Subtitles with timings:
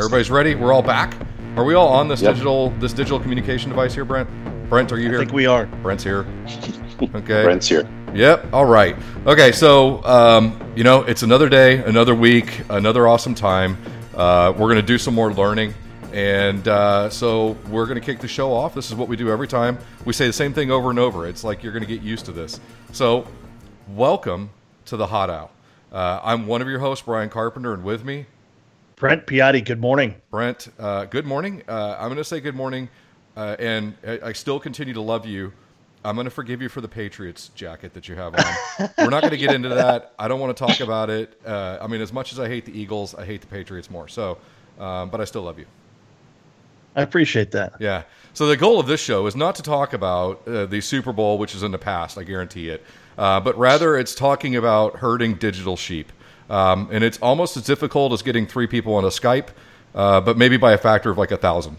[0.00, 0.54] Everybody's ready.
[0.54, 1.14] We're all back.
[1.56, 2.32] Are we all on this yep.
[2.32, 4.30] digital this digital communication device here, Brent?
[4.70, 5.18] Brent, are you here?
[5.18, 5.66] I think we are.
[5.66, 6.26] Brent's here.
[7.14, 7.44] Okay.
[7.44, 7.88] Brent's here.
[8.12, 8.52] Yep.
[8.52, 8.94] All right.
[9.26, 9.52] Okay.
[9.52, 13.78] So, um, you know, it's another day, another week, another awesome time.
[14.14, 15.72] Uh, we're going to do some more learning.
[16.12, 18.74] And uh, so we're going to kick the show off.
[18.74, 19.78] This is what we do every time.
[20.04, 21.26] We say the same thing over and over.
[21.26, 22.60] It's like you're going to get used to this.
[22.92, 23.26] So,
[23.88, 24.50] welcome
[24.84, 25.50] to the Hot Aisle.
[25.90, 28.26] Uh, I'm one of your hosts, Brian Carpenter, and with me,
[29.00, 29.64] Brent Piatti.
[29.64, 30.14] Good morning.
[30.30, 31.62] Brent, uh, good morning.
[31.66, 32.90] Uh, I'm going to say good morning,
[33.34, 35.54] uh, and I, I, still continue to love you.
[36.04, 38.90] I'm going to forgive you for the Patriots jacket that you have on.
[38.98, 40.12] We're not going to get into that.
[40.18, 41.40] I don't want to talk about it.
[41.46, 44.06] Uh, I mean, as much as I hate the Eagles, I hate the Patriots more.
[44.06, 44.36] So,
[44.78, 45.64] um, but I still love you.
[46.94, 47.76] I appreciate that.
[47.80, 48.02] Yeah.
[48.34, 51.38] So the goal of this show is not to talk about uh, the Super Bowl,
[51.38, 52.18] which is in the past.
[52.18, 52.84] I guarantee it.
[53.16, 56.12] Uh, but rather, it's talking about herding digital sheep,
[56.50, 59.48] um, and it's almost as difficult as getting three people on a Skype,
[59.94, 61.78] uh, but maybe by a factor of like a thousand.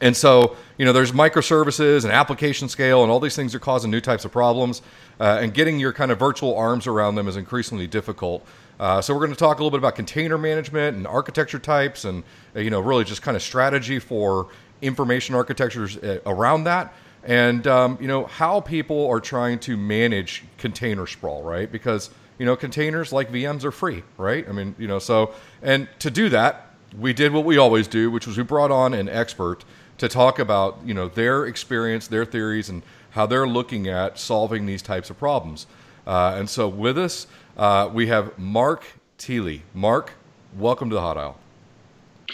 [0.00, 3.90] And so, you know, there's microservices and application scale, and all these things are causing
[3.90, 4.82] new types of problems.
[5.18, 8.46] Uh, and getting your kind of virtual arms around them is increasingly difficult.
[8.78, 12.04] Uh, so we're going to talk a little bit about container management and architecture types,
[12.04, 12.22] and
[12.54, 14.48] uh, you know, really just kind of strategy for
[14.82, 16.92] information architectures uh, around that,
[17.24, 21.72] and um, you know how people are trying to manage container sprawl, right?
[21.72, 24.48] Because you know containers like VMs are free, right?
[24.48, 28.10] I mean, you know, so and to do that, we did what we always do,
[28.10, 29.64] which was we brought on an expert
[29.98, 34.66] to talk about you know their experience, their theories, and how they're looking at solving
[34.66, 35.66] these types of problems.
[36.06, 37.26] Uh, and so with us
[37.56, 38.84] uh, we have Mark
[39.18, 39.62] Thiele.
[39.74, 40.12] Mark,
[40.56, 41.38] welcome to the Hot Aisle.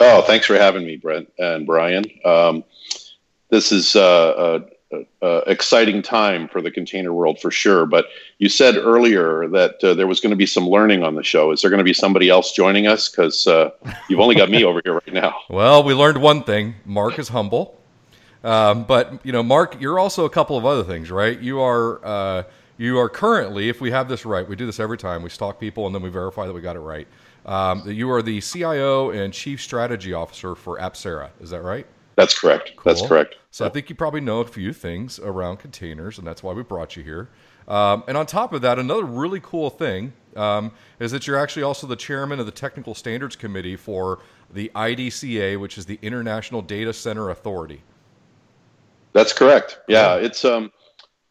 [0.00, 2.05] Oh, thanks for having me, Brent and Brian.
[2.25, 2.64] Um,
[3.50, 4.61] this is uh,
[4.93, 7.87] a, exciting time for the container world for sure.
[7.87, 8.07] But
[8.39, 11.53] you said earlier that uh, there was going to be some learning on the show.
[11.53, 13.08] Is there going to be somebody else joining us?
[13.08, 13.70] Because uh,
[14.08, 15.35] you've only got me over here right now.
[15.48, 17.79] Well, we learned one thing: Mark is humble.
[18.42, 21.39] Um, but you know, Mark, you're also a couple of other things, right?
[21.39, 22.42] You are uh,
[22.79, 25.23] you are currently, if we have this right, we do this every time.
[25.23, 27.07] We stalk people and then we verify that we got it right.
[27.45, 31.31] Um, you are the CIO and Chief Strategy Officer for Apcera.
[31.41, 31.86] Is that right?
[32.17, 32.73] That's correct.
[32.77, 32.92] Cool.
[32.92, 33.36] That's correct.
[33.50, 36.62] So I think you probably know a few things around containers, and that's why we
[36.62, 37.28] brought you here.
[37.68, 41.62] Um, and on top of that, another really cool thing um, is that you're actually
[41.62, 44.20] also the chairman of the Technical Standards Committee for
[44.52, 47.83] the IDCA, which is the International Data Center Authority.
[49.12, 49.80] That's correct.
[49.89, 50.72] Yeah, it's um,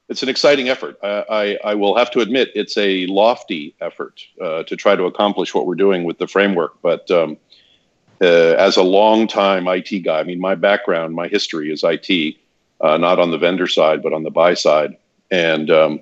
[0.08, 0.98] it's an exciting effort.
[1.02, 5.06] I, I, I, will have to admit it's a lofty effort uh, to try to
[5.06, 6.82] accomplish what we're doing with the framework.
[6.82, 7.38] But um,
[8.22, 12.36] uh, as a long-time IT guy, I mean, my background, my history is IT,
[12.80, 14.98] uh, not on the vendor side, but on the buy side.
[15.32, 16.00] And um,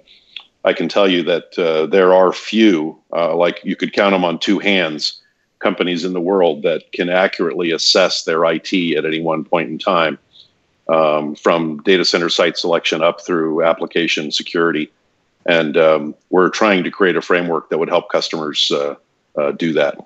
[0.66, 4.25] I can tell you that uh, there are few, uh, like you could count them
[4.25, 5.22] on two hands,
[5.59, 9.78] companies in the world that can accurately assess their IT at any one point in
[9.78, 10.18] time
[10.90, 14.91] um, from data center site selection up through application security.
[15.46, 18.96] And um, we're trying to create a framework that would help customers uh,
[19.38, 19.97] uh, do that.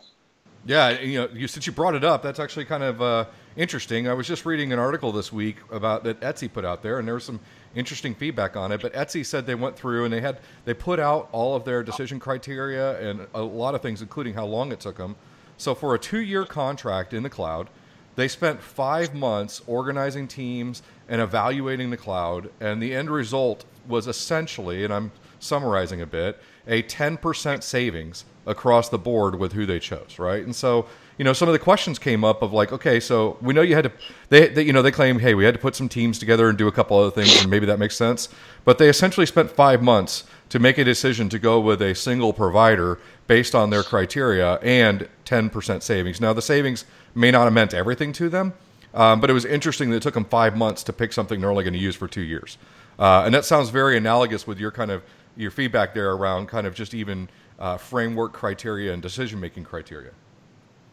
[0.66, 3.26] Yeah, you know, you, since you brought it up, that's actually kind of uh,
[3.58, 4.08] interesting.
[4.08, 7.08] I was just reading an article this week about that Etsy put out there, and
[7.08, 7.42] there was some
[7.76, 8.82] interesting feedback on it.
[8.82, 11.84] But Etsy said they went through and they had they put out all of their
[11.84, 15.18] decision criteria and a lot of things, including how long it took them.
[15.58, 17.70] So for a two-year contract in the cloud,
[18.16, 24.08] they spent five months organizing teams and evaluating the cloud, and the end result was
[24.08, 29.80] essentially, and I'm summarizing a bit, a 10% savings across the board with who they
[29.80, 30.44] chose, right?
[30.44, 30.86] And so,
[31.18, 33.76] you know, some of the questions came up of like, okay, so we know you
[33.76, 33.92] had to,
[34.30, 36.58] they, they, you know, they claim, hey, we had to put some teams together and
[36.58, 38.30] do a couple other things, and maybe that makes sense.
[38.66, 42.34] But they essentially spent five months to make a decision to go with a single
[42.34, 46.20] provider based on their criteria and 10% savings.
[46.20, 48.54] Now, the savings may not have meant everything to them,
[48.94, 51.50] um, but it was interesting that it took them five months to pick something they're
[51.50, 52.58] only going to use for two years.
[53.00, 55.04] Uh, and that sounds very analogous with your kind of
[55.36, 57.28] your feedback there around kind of just even
[57.64, 60.12] uh, framework criteria and decision making criteria.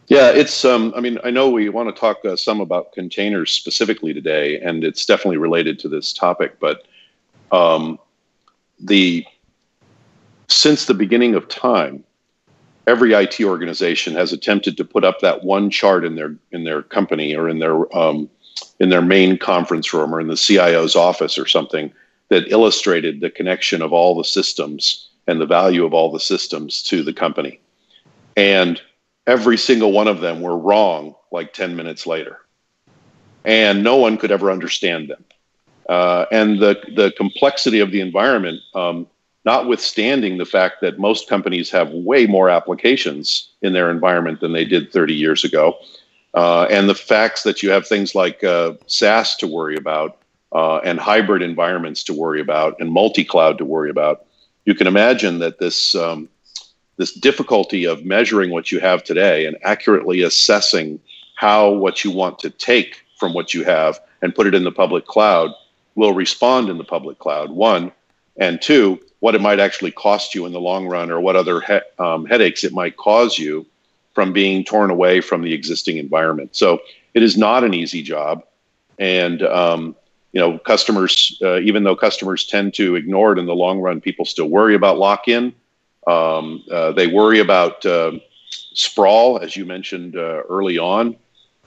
[0.07, 0.63] Yeah, it's.
[0.63, 4.59] Um, I mean, I know we want to talk uh, some about containers specifically today,
[4.61, 6.59] and it's definitely related to this topic.
[6.61, 6.87] But
[7.51, 7.99] um,
[8.79, 9.25] the
[10.47, 12.05] since the beginning of time,
[12.87, 16.83] every IT organization has attempted to put up that one chart in their in their
[16.83, 18.29] company or in their um,
[18.79, 21.91] in their main conference room or in the CIO's office or something
[22.29, 26.83] that illustrated the connection of all the systems and the value of all the systems
[26.83, 27.59] to the company.
[28.35, 28.81] And
[29.27, 32.39] every single one of them were wrong like 10 minutes later.
[33.45, 35.23] And no one could ever understand them.
[35.89, 39.07] Uh, and the, the complexity of the environment um,
[39.45, 44.65] notwithstanding the fact that most companies have way more applications in their environment than they
[44.65, 45.77] did 30 years ago.
[46.33, 50.17] uh, and the facts that you have things like uh, SaaS to worry about,
[50.53, 54.25] uh, and hybrid environments to worry about, and multi-cloud to worry about,
[54.65, 56.29] you can imagine that this um,
[56.97, 60.99] this difficulty of measuring what you have today and accurately assessing
[61.35, 64.71] how what you want to take from what you have and put it in the
[64.71, 65.51] public cloud
[65.95, 67.49] will respond in the public cloud.
[67.49, 67.91] One,
[68.37, 71.61] and two, what it might actually cost you in the long run, or what other
[71.61, 73.65] he- um, headaches it might cause you
[74.13, 76.55] from being torn away from the existing environment.
[76.55, 76.81] So
[77.13, 78.43] it is not an easy job,
[78.99, 79.95] and um,
[80.31, 83.99] you know, customers, uh, even though customers tend to ignore it in the long run,
[83.99, 85.53] people still worry about lock-in.
[86.07, 88.13] Um, uh, they worry about uh,
[88.73, 91.15] sprawl, as you mentioned uh, early on,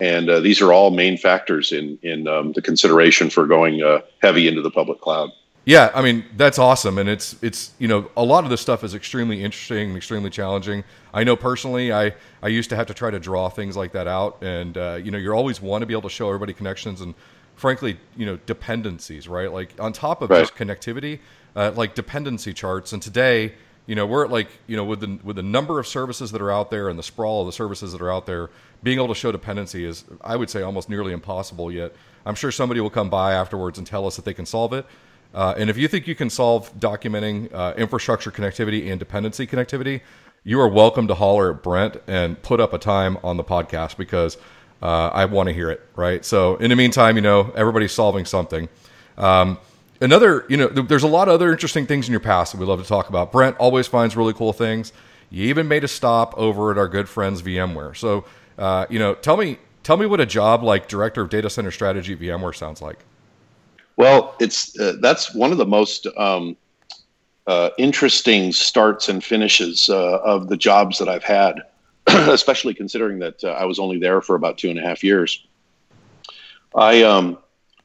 [0.01, 4.01] and uh, these are all main factors in in um, the consideration for going uh,
[4.23, 5.31] heavy into the public cloud.
[5.67, 8.83] Yeah, I mean that's awesome, and it's it's you know a lot of this stuff
[8.83, 10.85] is extremely interesting and extremely challenging.
[11.13, 14.07] I know personally, I I used to have to try to draw things like that
[14.07, 17.01] out, and uh, you know you're always want to be able to show everybody connections
[17.01, 17.15] and
[17.56, 19.53] frankly you know dependencies, right?
[19.53, 20.41] Like on top of Right.
[20.41, 21.21] just connectivity,
[21.56, 22.93] uh, like dependency charts.
[22.93, 23.55] And today,
[23.87, 26.41] you know, we're at like you know with the with the number of services that
[26.43, 28.51] are out there and the sprawl of the services that are out there,
[28.83, 31.71] being able to show dependency is I would say almost nearly impossible.
[31.71, 31.95] Yet
[32.27, 34.87] I'm sure somebody will come by afterwards and tell us that they can solve it.
[35.35, 40.01] Uh, and if you think you can solve documenting uh, infrastructure connectivity and dependency connectivity,
[40.45, 43.97] you are welcome to holler at Brent and put up a time on the podcast
[43.97, 44.39] because
[44.85, 45.81] uh, I want to hear it.
[45.97, 46.25] Right.
[46.25, 48.69] So in the meantime, you know, everybody's solving something.
[49.17, 49.59] Um,
[50.03, 52.59] another, you know, th- there's a lot of other interesting things in your past that
[52.59, 53.33] we love to talk about.
[53.33, 54.93] Brent always finds really cool things.
[55.31, 57.97] You even made a stop over at our good friends VMware.
[57.97, 58.27] So,
[58.59, 61.71] uh, you know, tell me, tell me what a job like director of data center
[61.71, 62.99] strategy at VMware sounds like.
[63.97, 66.57] Well, it's uh, that's one of the most um,
[67.47, 71.63] uh, interesting starts and finishes uh, of the jobs that I've had,
[72.29, 75.47] especially considering that uh, I was only there for about two and a half years.
[76.75, 77.39] I um,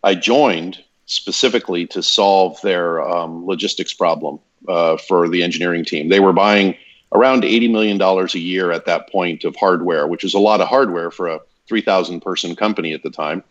[0.04, 6.10] I joined specifically to solve their um, logistics problem uh, for the engineering team.
[6.10, 6.76] They were buying
[7.14, 10.62] around eighty million dollars a year at that point of hardware, which is a lot
[10.62, 13.44] of hardware for a three thousand person company at the time.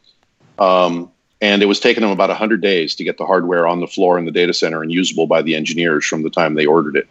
[0.58, 3.86] Um, and it was taking them about 100 days to get the hardware on the
[3.86, 6.96] floor in the data center and usable by the engineers from the time they ordered
[6.96, 7.06] it.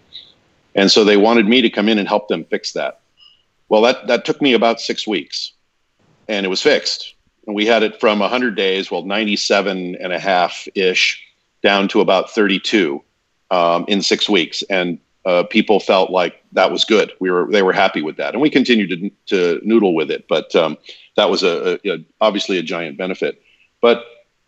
[0.76, 3.00] And so they wanted me to come in and help them fix that.
[3.70, 5.54] Well, that, that took me about six weeks
[6.28, 7.16] and it was fixed.
[7.46, 11.24] And we had it from 100 days, well, 97 and a half ish,
[11.64, 13.02] down to about 32
[13.52, 14.64] um, in six weeks.
[14.70, 17.12] And uh, people felt like that was good.
[17.20, 20.26] We were they were happy with that, and we continued to, to noodle with it.
[20.30, 20.78] But um,
[21.18, 23.42] that was a, a, obviously a giant benefit.
[23.82, 24.06] But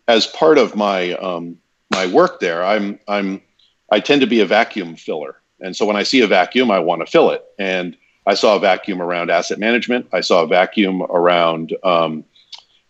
[0.08, 1.58] as part of my um,
[1.90, 3.42] my work there, I'm I'm
[3.90, 6.78] I tend to be a vacuum filler, and so when I see a vacuum, I
[6.78, 7.44] want to fill it.
[7.58, 7.94] And
[8.26, 10.08] I saw a vacuum around asset management.
[10.12, 12.24] I saw a vacuum around um,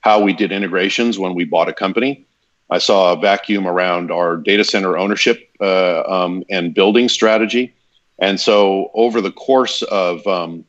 [0.00, 2.26] how we did integrations when we bought a company.
[2.68, 7.74] I saw a vacuum around our data center ownership uh, um, and building strategy.
[8.18, 10.64] And so over the course of um,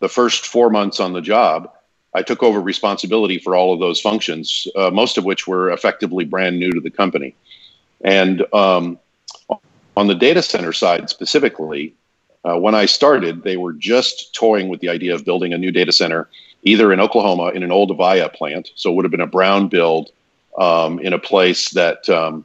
[0.00, 1.70] the first four months on the job,
[2.14, 6.24] I took over responsibility for all of those functions, uh, most of which were effectively
[6.24, 7.34] brand new to the company.
[8.02, 8.98] And um,
[9.96, 11.94] on the data center side specifically,
[12.44, 15.70] uh, when I started, they were just toying with the idea of building a new
[15.70, 16.28] data center,
[16.62, 19.68] either in Oklahoma in an old Avaya plant, so it would have been a brown
[19.68, 20.10] build
[20.58, 22.44] um, in a place that um,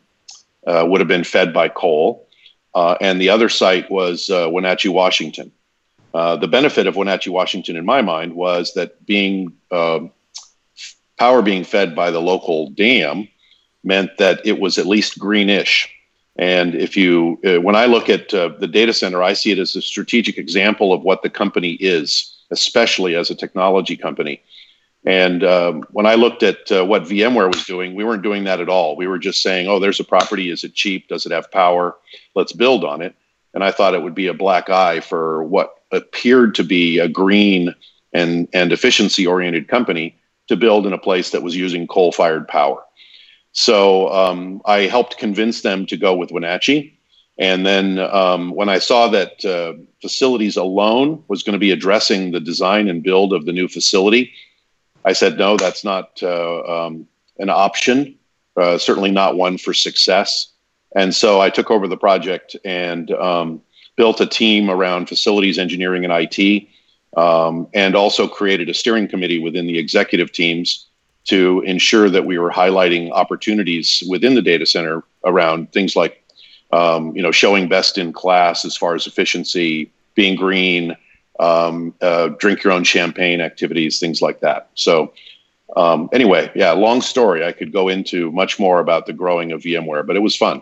[0.65, 2.27] uh, would have been fed by coal,
[2.75, 5.51] uh, and the other site was uh, Wenatchee, Washington.
[6.13, 10.11] Uh, the benefit of Wenatchee, Washington, in my mind, was that being um
[11.19, 13.27] power being fed by the local dam
[13.83, 15.93] meant that it was at least greenish.
[16.39, 19.59] And if you, uh, when I look at uh, the data center, I see it
[19.59, 24.41] as a strategic example of what the company is, especially as a technology company.
[25.05, 28.61] And um, when I looked at uh, what VMware was doing, we weren't doing that
[28.61, 28.95] at all.
[28.95, 30.49] We were just saying, oh, there's a property.
[30.49, 31.09] Is it cheap?
[31.09, 31.97] Does it have power?
[32.35, 33.15] Let's build on it.
[33.53, 37.09] And I thought it would be a black eye for what appeared to be a
[37.09, 37.75] green
[38.13, 40.17] and, and efficiency oriented company
[40.47, 42.81] to build in a place that was using coal fired power.
[43.59, 46.97] So um, I helped convince them to go with Wenatchee.
[47.37, 52.31] And then um, when I saw that uh, facilities alone was going to be addressing
[52.31, 54.31] the design and build of the new facility,
[55.03, 57.05] I said, no, that's not uh, um,
[57.37, 58.17] an option,
[58.55, 60.53] uh, certainly not one for success.
[60.95, 63.61] And so I took over the project and um,
[63.97, 66.65] built a team around facilities engineering and IT,
[67.17, 70.88] um, and also created a steering committee within the executive teams
[71.25, 76.23] to ensure that we were highlighting opportunities within the data center around things like,
[76.71, 80.95] um, you know, showing best in class as far as efficiency, being green,
[81.39, 84.69] um, uh, drink your own champagne activities, things like that.
[84.73, 85.13] So,
[85.75, 87.45] um, anyway, yeah, long story.
[87.45, 90.61] I could go into much more about the growing of VMware, but it was fun.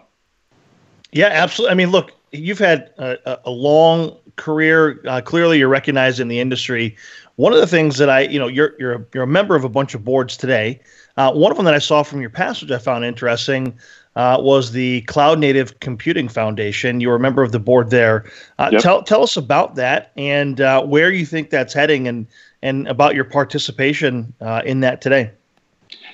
[1.11, 1.71] Yeah, absolutely.
[1.71, 5.01] I mean, look, you've had a, a long career.
[5.07, 6.95] Uh, clearly, you're recognized in the industry.
[7.37, 9.63] One of the things that I, you know, you're you're a, you're a member of
[9.63, 10.81] a bunch of boards today.
[11.17, 13.77] Uh, one of them that I saw from your past, which I found interesting,
[14.15, 16.99] uh, was the Cloud Native Computing Foundation.
[16.99, 18.25] You were a member of the board there.
[18.57, 18.81] Uh, yep.
[18.81, 22.25] Tell tell us about that and uh, where you think that's heading, and
[22.63, 25.31] and about your participation uh, in that today.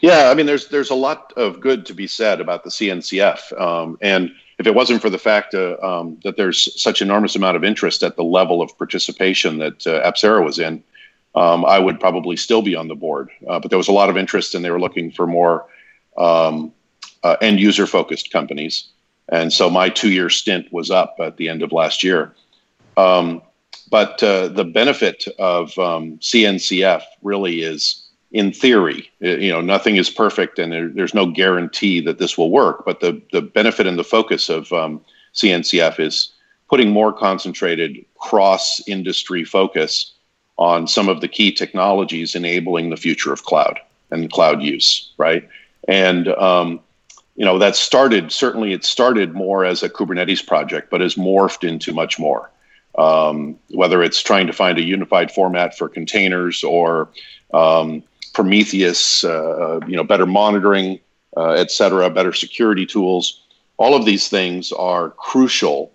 [0.02, 3.58] Yeah, I mean, there's there's a lot of good to be said about the CNCF,
[3.60, 7.56] um, and if it wasn't for the fact uh, um, that there's such enormous amount
[7.56, 10.84] of interest at the level of participation that uh, was in,
[11.36, 13.30] um, I would probably still be on the board.
[13.48, 15.66] Uh, but there was a lot of interest, and they were looking for more
[16.18, 16.72] um,
[17.24, 18.90] uh, end user focused companies.
[19.30, 22.34] And so my two year stint was up at the end of last year.
[22.98, 23.42] Um,
[23.90, 30.10] but uh, the benefit of um, CNCF really is in theory, you know, nothing is
[30.10, 32.84] perfect and there, there's no guarantee that this will work.
[32.84, 35.02] But the, the benefit and the focus of um,
[35.36, 36.32] CNCF is
[36.68, 40.13] putting more concentrated cross industry focus
[40.64, 43.80] on some of the key technologies enabling the future of cloud
[44.12, 45.44] and cloud use, right?
[45.90, 46.80] And, um,
[47.36, 51.68] you know, that started, certainly it started more as a Kubernetes project, but has morphed
[51.68, 52.50] into much more.
[52.98, 57.10] Um, whether it's trying to find a unified format for containers or
[57.54, 58.04] um,
[58.34, 61.00] Prometheus, uh, uh, you know, better monitoring,
[61.36, 63.42] uh, et cetera, better security tools.
[63.78, 65.92] All of these things are crucial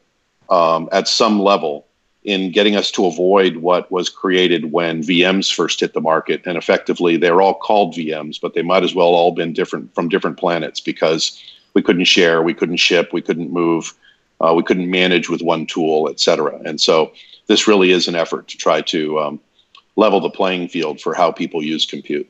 [0.51, 1.88] um, at some level
[2.29, 6.43] in getting us to avoid what was created when VMs first hit the market.
[6.45, 10.11] And effectively, they're all called VMs, but they might as well all been different from
[10.11, 11.43] different planets because
[11.73, 13.95] we couldn't share, we couldn't ship, we couldn't move,
[14.43, 16.61] uh, we couldn't manage with one tool, et cetera.
[16.67, 17.13] And so
[17.47, 19.41] this really is an effort to try to um,
[19.97, 22.29] level the playing field for how people use compute.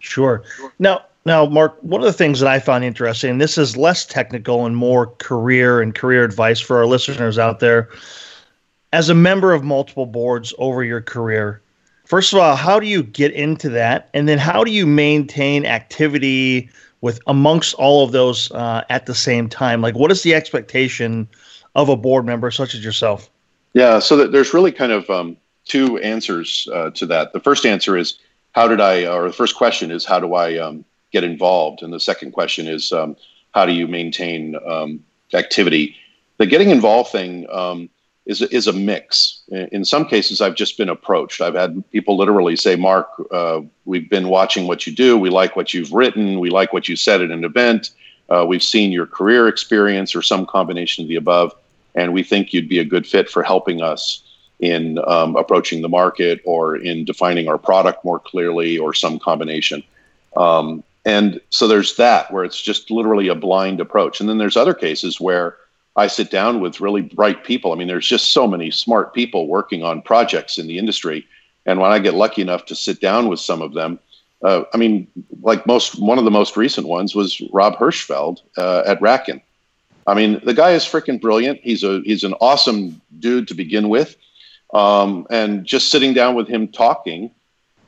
[0.00, 0.42] Sure.
[0.78, 4.66] Now, now, Mark, one of the things that I find interesting, this is less technical
[4.66, 7.88] and more career and career advice for our listeners out there.
[8.92, 11.62] As a member of multiple boards over your career,
[12.04, 15.64] first of all, how do you get into that, and then how do you maintain
[15.64, 16.68] activity
[17.00, 19.80] with amongst all of those uh, at the same time?
[19.80, 21.26] Like, what is the expectation
[21.74, 23.30] of a board member such as yourself?
[23.72, 27.32] Yeah, so there's really kind of um, two answers uh, to that.
[27.32, 28.18] The first answer is
[28.54, 31.92] how did I, or the first question is how do I um, get involved, and
[31.92, 33.16] the second question is um,
[33.54, 35.96] how do you maintain um, activity.
[36.36, 37.88] The getting involved thing um,
[38.26, 39.40] is is a mix.
[39.48, 41.40] In some cases, I've just been approached.
[41.40, 45.18] I've had people literally say, "Mark, uh, we've been watching what you do.
[45.18, 46.38] We like what you've written.
[46.38, 47.90] We like what you said at an event.
[48.28, 51.54] Uh, we've seen your career experience or some combination of the above,
[51.94, 54.22] and we think you'd be a good fit for helping us."
[54.60, 59.82] in um, approaching the market or in defining our product more clearly or some combination.
[60.36, 64.20] Um, and so there's that where it's just literally a blind approach.
[64.20, 65.56] And then there's other cases where
[65.96, 67.72] I sit down with really bright people.
[67.72, 71.26] I mean, there's just so many smart people working on projects in the industry.
[71.66, 73.98] And when I get lucky enough to sit down with some of them,
[74.42, 75.06] uh, I mean,
[75.42, 79.40] like most, one of the most recent ones was Rob Hirschfeld uh, at RackN.
[80.06, 81.60] I mean, the guy is freaking brilliant.
[81.62, 84.16] He's a he's an awesome dude to begin with.
[84.74, 87.30] Um, and just sitting down with him talking,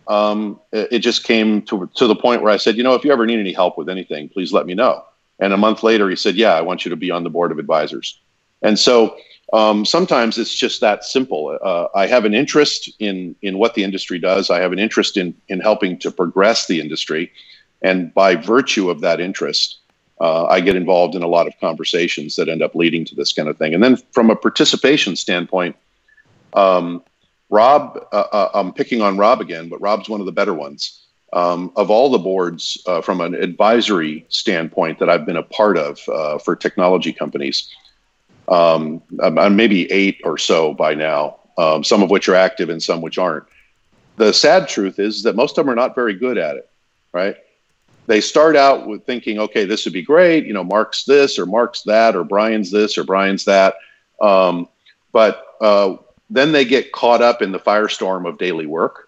[0.07, 3.05] um, it, it, just came to, to the point where I said, you know, if
[3.05, 5.03] you ever need any help with anything, please let me know.
[5.45, 7.53] And a month later, he said, yeah, I want you to be on the board
[7.53, 8.19] of advisors.
[8.63, 9.19] And so
[9.53, 11.59] um, sometimes it's just that simple.
[11.63, 14.49] Uh, I have an interest in in what the industry does.
[14.49, 17.31] I have an interest in in helping to progress the industry,
[17.83, 19.81] and by virtue of that interest,
[20.19, 23.35] uh, I get involved in a lot of conversations that end up leading to this
[23.35, 23.75] kind of thing.
[23.75, 25.77] And then from a participation standpoint,
[26.55, 27.03] um,
[27.51, 31.04] Rob, uh, uh, I'm picking on Rob again, but Rob's one of the better ones.
[31.35, 35.77] Um, of all the boards uh, from an advisory standpoint that I've been a part
[35.77, 37.75] of uh, for technology companies,
[38.49, 42.81] um, I'm, maybe eight or so by now, um, some of which are active and
[42.81, 43.45] some which aren't.
[44.17, 46.71] The sad truth is that most of them are not very good at it,
[47.13, 47.37] right?
[48.07, 50.47] They start out with thinking, okay, this would be great.
[50.47, 53.75] You know, Mark's this or Mark's that or Brian's this or Brian's that.
[54.21, 54.69] Um,
[55.11, 55.97] but uh,
[56.31, 59.04] then they get caught up in the firestorm of daily work,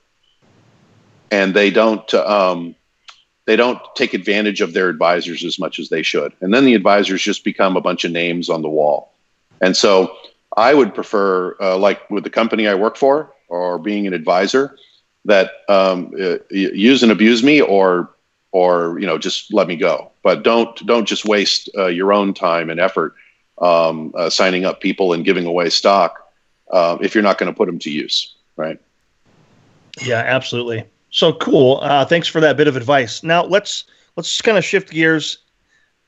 [1.31, 2.75] and they don't um,
[3.47, 6.33] they don't take advantage of their advisors as much as they should.
[6.41, 9.13] And then the advisors just become a bunch of names on the wall.
[9.61, 10.17] And so
[10.57, 14.77] I would prefer, uh, like with the company I work for, or being an advisor,
[15.25, 18.11] that um, uh, use and abuse me, or
[18.53, 20.11] or you know just let me go.
[20.23, 23.15] But don't don't just waste uh, your own time and effort
[23.59, 26.33] um, uh, signing up people and giving away stock
[26.71, 28.35] uh, if you're not going to put them to use.
[28.57, 28.79] right?
[30.03, 30.85] Yeah, absolutely.
[31.11, 31.79] So cool.
[31.83, 33.23] Uh, thanks for that bit of advice.
[33.23, 33.85] Now let's
[34.17, 35.39] let's kind of shift gears.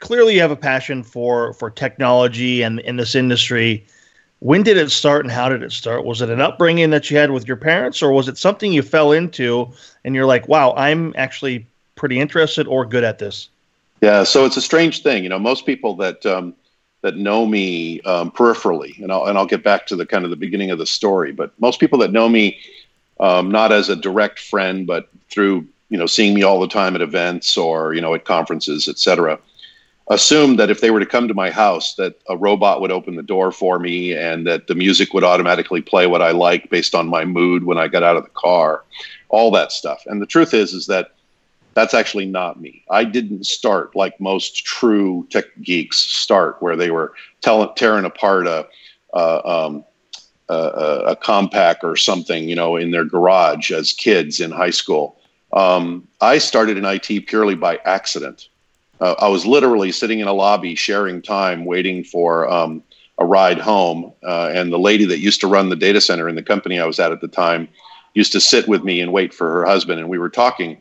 [0.00, 3.86] Clearly, you have a passion for for technology and in this industry.
[4.40, 6.04] When did it start, and how did it start?
[6.04, 8.82] Was it an upbringing that you had with your parents, or was it something you
[8.82, 9.68] fell into
[10.04, 13.48] and you're like, "Wow, I'm actually pretty interested or good at this"?
[14.00, 15.24] Yeah, so it's a strange thing.
[15.24, 16.54] You know, most people that um,
[17.02, 20.30] that know me um, peripherally, and I'll and I'll get back to the kind of
[20.30, 21.32] the beginning of the story.
[21.32, 22.58] But most people that know me,
[23.20, 26.94] um, not as a direct friend, but through you know seeing me all the time
[26.94, 29.38] at events or you know at conferences, etc.,
[30.10, 33.16] assume that if they were to come to my house, that a robot would open
[33.16, 36.94] the door for me, and that the music would automatically play what I like based
[36.94, 38.84] on my mood when I got out of the car,
[39.28, 40.02] all that stuff.
[40.06, 41.12] And the truth is, is that
[41.74, 42.84] that's actually not me.
[42.90, 48.46] I didn't start like most true tech geeks start, where they were tell- tearing apart
[48.46, 48.66] a,
[49.14, 49.84] a, um,
[50.48, 55.18] a, Compaq or something, you know, in their garage as kids in high school.
[55.52, 58.48] Um, I started in IT purely by accident.
[59.00, 62.82] Uh, I was literally sitting in a lobby, sharing time, waiting for um,
[63.18, 66.34] a ride home, uh, and the lady that used to run the data center in
[66.34, 67.68] the company I was at at the time
[68.14, 70.78] used to sit with me and wait for her husband, and we were talking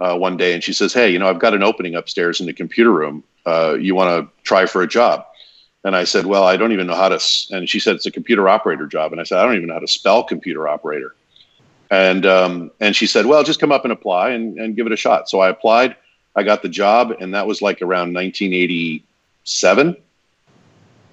[0.00, 2.46] uh, one day, and she says, "Hey, you know, I've got an opening upstairs in
[2.46, 3.22] the computer room.
[3.46, 5.24] Uh, you want to try for a job?"
[5.84, 8.10] And I said, "Well, I don't even know how to." And she said, "It's a
[8.10, 11.14] computer operator job." And I said, "I don't even know how to spell computer operator."
[11.90, 14.92] And um, and she said, "Well, just come up and apply and, and give it
[14.92, 15.96] a shot." So I applied.
[16.36, 19.96] I got the job, and that was like around 1987,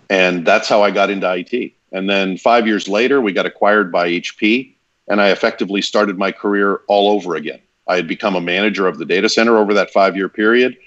[0.10, 1.74] and that's how I got into IT.
[1.92, 4.74] And then five years later, we got acquired by HP,
[5.08, 7.60] and I effectively started my career all over again.
[7.88, 10.78] I had become a manager of the data center over that five year period.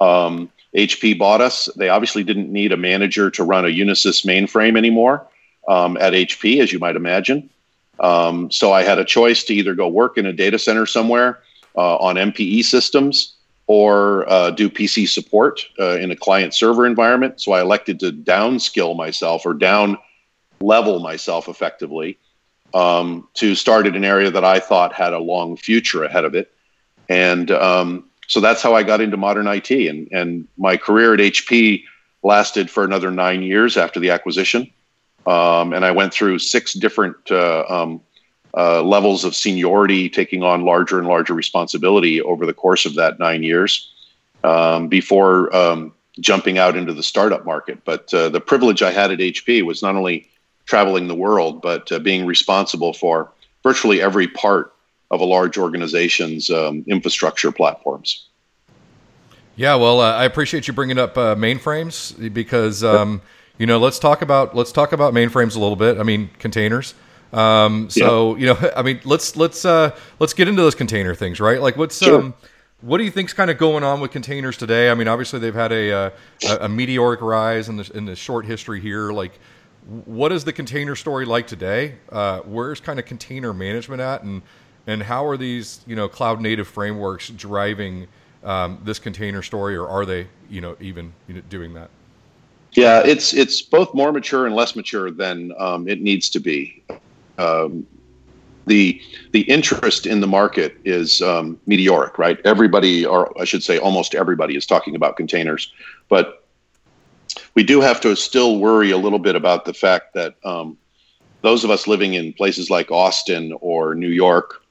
[0.00, 1.68] Um, HP bought us.
[1.76, 5.26] They obviously didn't need a manager to run a Unisys mainframe anymore
[5.66, 7.50] um, at HP, as you might imagine.
[8.00, 11.40] Um, so I had a choice to either go work in a data center somewhere
[11.76, 13.34] uh, on MPE systems
[13.66, 17.40] or uh, do PC support uh, in a client server environment.
[17.40, 19.98] So I elected to downskill myself or down
[20.60, 22.18] level myself effectively
[22.74, 26.34] um, to start in an area that I thought had a long future ahead of
[26.34, 26.52] it.
[27.08, 29.70] And um, so that's how I got into modern IT.
[29.70, 31.84] And, and my career at HP
[32.22, 34.70] lasted for another nine years after the acquisition.
[35.26, 38.00] Um, and I went through six different uh, um,
[38.56, 43.18] uh, levels of seniority, taking on larger and larger responsibility over the course of that
[43.18, 43.92] nine years
[44.44, 47.82] um, before um, jumping out into the startup market.
[47.84, 50.28] But uh, the privilege I had at HP was not only
[50.66, 54.74] traveling the world, but uh, being responsible for virtually every part
[55.10, 58.26] of a large organization's um, infrastructure platforms.
[59.56, 63.20] Yeah, well, uh, I appreciate you bringing up uh, mainframes because um,
[63.58, 65.98] you know let's talk about let's talk about mainframes a little bit.
[65.98, 66.94] I mean containers.
[67.32, 68.40] Um, so yeah.
[68.40, 71.60] you know, I mean, let's let's uh, let's get into those container things, right?
[71.60, 72.20] Like, what's sure.
[72.20, 72.34] um,
[72.80, 74.90] what do you think's kind of going on with containers today?
[74.90, 76.10] I mean, obviously they've had a uh,
[76.48, 79.10] a, a meteoric rise in the in the short history here.
[79.10, 79.38] Like,
[80.04, 81.96] what is the container story like today?
[82.10, 84.42] Uh, where's kind of container management at, and
[84.88, 88.08] and how are these you know cloud native frameworks driving
[88.42, 91.90] um, this container story, or are they you know even you know, doing that?
[92.72, 96.82] Yeah, it's it's both more mature and less mature than um, it needs to be.
[97.36, 97.86] Um,
[98.66, 99.00] the
[99.32, 102.38] the interest in the market is um, meteoric, right?
[102.44, 105.72] Everybody, or I should say, almost everybody, is talking about containers,
[106.08, 106.46] but
[107.54, 110.78] we do have to still worry a little bit about the fact that um,
[111.42, 114.62] those of us living in places like Austin or New York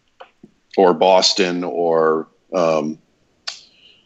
[0.78, 2.98] or Boston or um,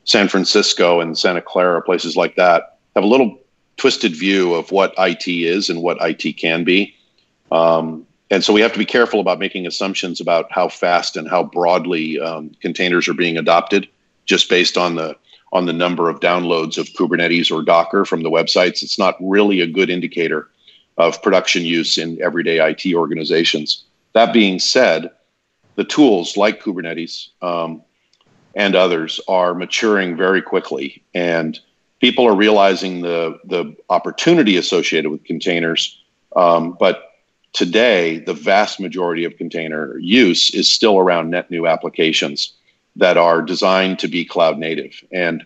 [0.06, 3.40] San Francisco and Santa Clara, places like that, have a little
[3.78, 6.96] twisted view of what IT is and what IT can be.
[7.52, 11.30] Um, and so we have to be careful about making assumptions about how fast and
[11.30, 13.88] how broadly um, containers are being adopted
[14.26, 15.16] just based on the
[15.54, 18.82] on the number of downloads of Kubernetes or Docker from the websites.
[18.82, 20.48] It's not really a good indicator
[20.98, 23.84] of production use in everyday IT organizations.
[24.14, 25.12] That being said,
[25.82, 27.82] the tools like Kubernetes um,
[28.54, 31.60] and others are maturing very quickly, and
[32.00, 36.00] people are realizing the the opportunity associated with containers.
[36.36, 37.13] Um, but
[37.54, 42.54] today, the vast majority of container use is still around net new applications
[42.96, 45.04] that are designed to be cloud native.
[45.12, 45.44] And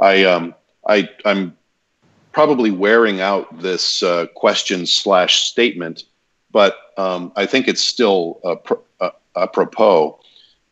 [0.00, 0.52] I, um,
[0.84, 1.56] I, I'm
[2.32, 6.02] probably wearing out this uh, question slash statement,
[6.50, 8.40] but um, I think it's still
[9.40, 10.18] apropos,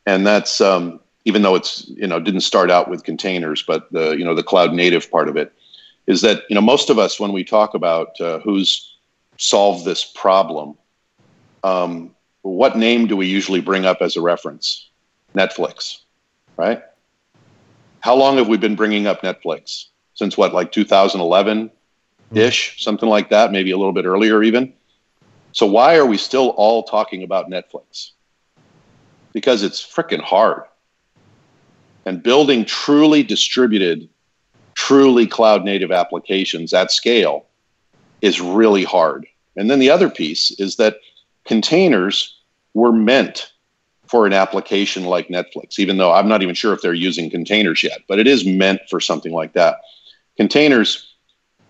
[0.06, 4.12] and that's um, even though it's you know didn't start out with containers, but the
[4.12, 5.52] you know the cloud native part of it
[6.06, 8.96] is that you know most of us when we talk about uh, who's
[9.36, 10.76] solved this problem,
[11.62, 14.88] um, what name do we usually bring up as a reference?
[15.34, 15.98] Netflix,
[16.56, 16.82] right?
[18.00, 19.86] How long have we been bringing up Netflix?
[20.14, 21.70] Since what, like 2011
[22.34, 24.72] ish, something like that, maybe a little bit earlier even.
[25.52, 28.12] So, why are we still all talking about Netflix?
[29.32, 30.62] Because it's freaking hard.
[32.06, 34.08] And building truly distributed,
[34.74, 37.46] truly cloud native applications at scale
[38.22, 39.26] is really hard.
[39.56, 40.98] And then the other piece is that
[41.44, 42.40] containers
[42.74, 43.52] were meant
[44.06, 47.82] for an application like Netflix, even though I'm not even sure if they're using containers
[47.82, 49.76] yet, but it is meant for something like that.
[50.36, 51.14] Containers,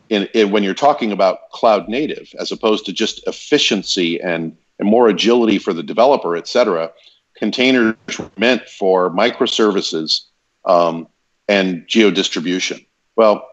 [0.08, 4.88] in, in, when you're talking about cloud native, as opposed to just efficiency and, and
[4.88, 6.92] more agility for the developer, et cetera,
[7.38, 10.22] containers were meant for microservices
[10.64, 11.06] um,
[11.48, 12.84] and geo distribution.
[13.16, 13.48] Well,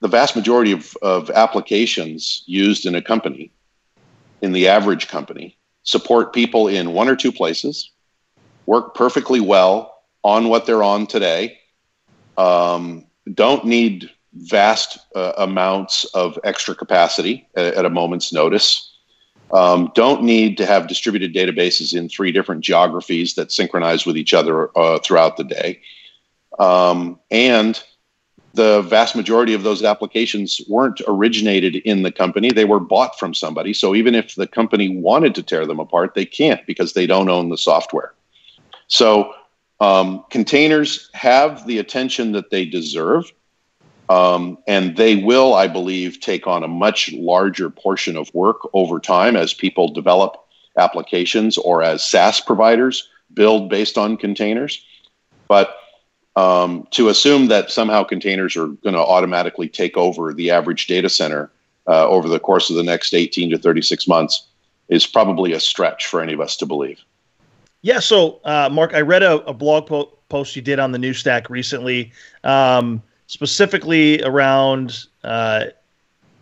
[0.00, 3.52] the vast majority of, of applications used in a company,
[4.42, 7.90] in the average company, support people in one or two places,
[8.66, 11.58] work perfectly well on what they're on today,
[12.36, 18.95] um, don't need vast uh, amounts of extra capacity at, at a moment's notice.
[19.52, 24.34] Um, don't need to have distributed databases in three different geographies that synchronize with each
[24.34, 25.80] other uh, throughout the day.
[26.58, 27.80] Um, and
[28.54, 32.50] the vast majority of those applications weren't originated in the company.
[32.50, 33.72] They were bought from somebody.
[33.72, 37.28] So even if the company wanted to tear them apart, they can't because they don't
[37.28, 38.14] own the software.
[38.88, 39.34] So
[39.80, 43.30] um, containers have the attention that they deserve.
[44.08, 49.00] Um, and they will, I believe, take on a much larger portion of work over
[49.00, 50.36] time as people develop
[50.78, 54.84] applications or as SaaS providers build based on containers.
[55.48, 55.76] But
[56.36, 61.08] um, to assume that somehow containers are going to automatically take over the average data
[61.08, 61.50] center
[61.88, 64.46] uh, over the course of the next 18 to 36 months
[64.88, 67.00] is probably a stretch for any of us to believe.
[67.82, 68.00] Yeah.
[68.00, 71.14] So, uh, Mark, I read a, a blog po- post you did on the new
[71.14, 72.12] Stack recently,
[72.44, 75.66] um, specifically around uh,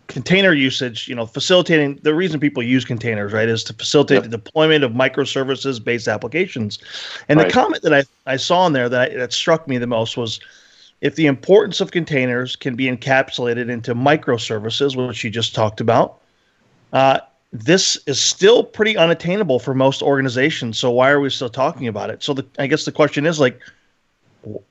[0.07, 4.23] container usage, you know, facilitating the reason people use containers, right, is to facilitate yep.
[4.23, 6.79] the deployment of microservices based applications.
[7.27, 7.47] And right.
[7.47, 10.15] the comment that I, I saw in there that, I, that struck me the most
[10.15, 10.39] was
[11.01, 16.21] if the importance of containers can be encapsulated into microservices, which you just talked about,
[16.93, 17.19] uh,
[17.51, 20.77] this is still pretty unattainable for most organizations.
[20.77, 22.23] So why are we still talking about it?
[22.23, 23.59] So the, I guess the question is like,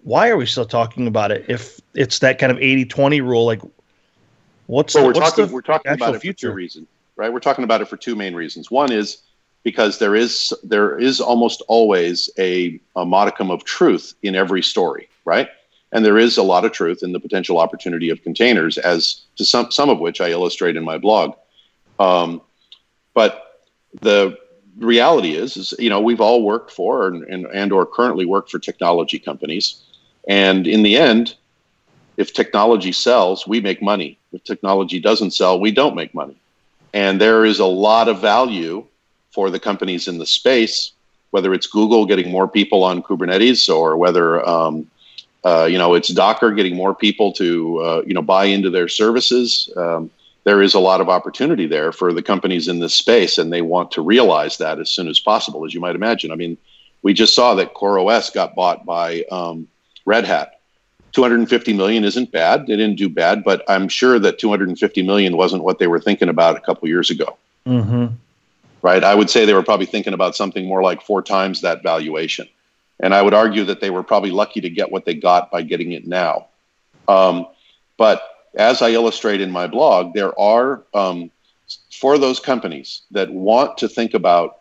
[0.02, 3.44] why are we still talking about it if it's that kind of 80 20 rule?
[3.44, 3.60] Like,
[4.66, 6.48] What's well, the, we're what's talking the we're talking about it future?
[6.48, 7.32] for two reasons, right?
[7.32, 8.70] We're talking about it for two main reasons.
[8.70, 9.18] One is
[9.62, 15.08] because there is there is almost always a, a modicum of truth in every story,
[15.24, 15.48] right?
[15.92, 19.44] And there is a lot of truth in the potential opportunity of containers, as to
[19.44, 21.34] some some of which I illustrate in my blog.
[21.98, 22.40] Um,
[23.12, 23.60] but
[24.00, 24.38] the
[24.78, 28.48] reality is, is you know we've all worked for and, and and or currently work
[28.48, 29.82] for technology companies,
[30.28, 31.34] and in the end,
[32.16, 34.18] if technology sells, we make money.
[34.32, 36.36] If technology doesn't sell, we don't make money.
[36.92, 38.86] And there is a lot of value
[39.32, 40.92] for the companies in the space,
[41.30, 44.88] whether it's Google getting more people on Kubernetes or whether um,
[45.44, 48.88] uh, you know it's Docker getting more people to uh, you know buy into their
[48.88, 49.68] services.
[49.76, 50.10] Um,
[50.44, 53.62] there is a lot of opportunity there for the companies in this space, and they
[53.62, 56.30] want to realize that as soon as possible, as you might imagine.
[56.30, 56.56] I mean,
[57.02, 59.68] we just saw that CoreOS got bought by um,
[60.04, 60.54] Red Hat
[61.14, 62.66] 250 million isn't bad.
[62.66, 66.28] They didn't do bad, but I'm sure that 250 million wasn't what they were thinking
[66.28, 67.38] about a couple years ago.
[67.66, 68.06] Mm-hmm.
[68.82, 69.02] Right?
[69.02, 72.48] I would say they were probably thinking about something more like four times that valuation.
[73.00, 75.62] And I would argue that they were probably lucky to get what they got by
[75.62, 76.48] getting it now.
[77.06, 77.46] Um,
[77.96, 78.22] but
[78.56, 81.30] as I illustrate in my blog, there are, um,
[81.92, 84.60] for those companies that want to think about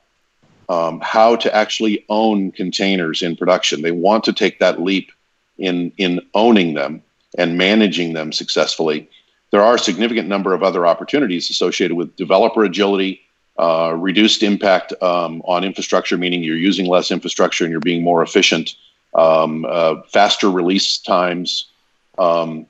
[0.69, 5.12] um, how to actually own containers in production, they want to take that leap
[5.58, 7.01] in in owning them
[7.38, 9.10] and managing them successfully.
[9.51, 13.21] There are a significant number of other opportunities associated with developer agility,
[13.58, 18.23] uh, reduced impact um, on infrastructure, meaning you're using less infrastructure and you're being more
[18.23, 18.75] efficient,
[19.13, 21.69] um, uh, faster release times,
[22.17, 22.65] um,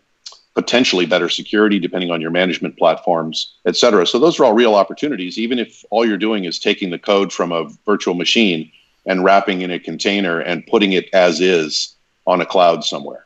[0.56, 4.06] potentially better security depending on your management platforms, et cetera.
[4.06, 7.34] So those are all real opportunities, even if all you're doing is taking the code
[7.34, 8.72] from a virtual machine
[9.06, 11.96] and wrapping in a container and putting it as is
[12.28, 13.26] on a cloud somewhere.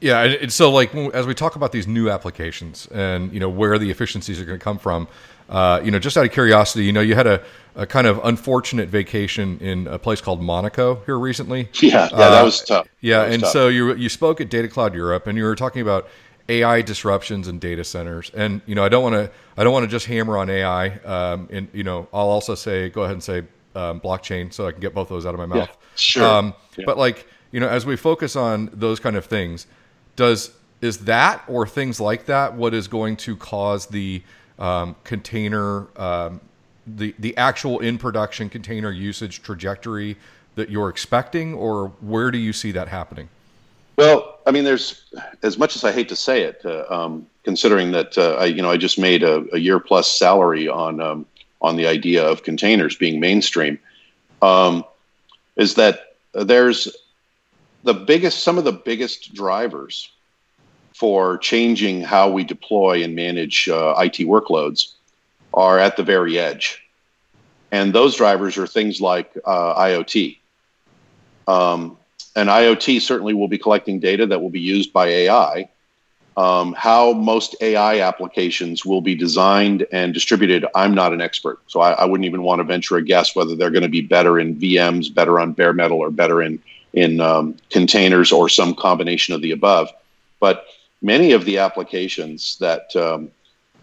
[0.00, 3.78] Yeah, and so like as we talk about these new applications and you know where
[3.78, 5.08] the efficiencies are going to come from,
[5.48, 7.42] uh, you know, just out of curiosity, you know, you had a,
[7.74, 11.68] a, kind of unfortunate vacation in a place called Monaco here recently.
[11.82, 12.88] Yeah, yeah, that uh, was tough.
[13.00, 13.52] Yeah, was and tough.
[13.52, 16.08] so you you spoke at Data Cloud Europe, and you were talking about
[16.48, 19.84] AI disruptions and data centers, and you know, I don't want to I don't want
[19.84, 20.88] to just hammer on AI.
[20.98, 23.38] Um, and you know, I'll also say go ahead and say
[23.74, 25.68] um, blockchain, so I can get both those out of my mouth.
[25.68, 26.26] Yeah, sure.
[26.26, 26.84] Um, yeah.
[26.84, 29.66] But like you know, as we focus on those kind of things,
[30.16, 34.22] does is that or things like that what is going to cause the
[34.58, 36.40] um, container um,
[36.86, 40.16] the the actual in production container usage trajectory
[40.54, 43.28] that you're expecting, or where do you see that happening?
[43.96, 45.04] Well, I mean, there's
[45.42, 48.62] as much as I hate to say it, uh, um, considering that uh, I, you
[48.62, 51.26] know, I just made a, a year plus salary on um,
[51.60, 53.78] on the idea of containers being mainstream,
[54.42, 54.84] um,
[55.56, 56.88] is that there's
[57.82, 60.10] the biggest, some of the biggest drivers
[60.98, 64.94] for changing how we deploy and manage uh, IT workloads
[65.54, 66.82] are at the very edge,
[67.70, 70.38] and those drivers are things like uh, IoT.
[71.46, 71.98] Um,
[72.34, 75.68] and IoT certainly will be collecting data that will be used by AI.
[76.36, 81.60] Um, how most AI applications will be designed and distributed, I'm not an expert.
[81.68, 84.00] So I, I wouldn't even want to venture a guess whether they're going to be
[84.00, 86.60] better in VMs, better on bare metal, or better in,
[86.92, 89.90] in um, containers or some combination of the above.
[90.40, 90.66] But
[91.02, 93.30] many of the applications that um,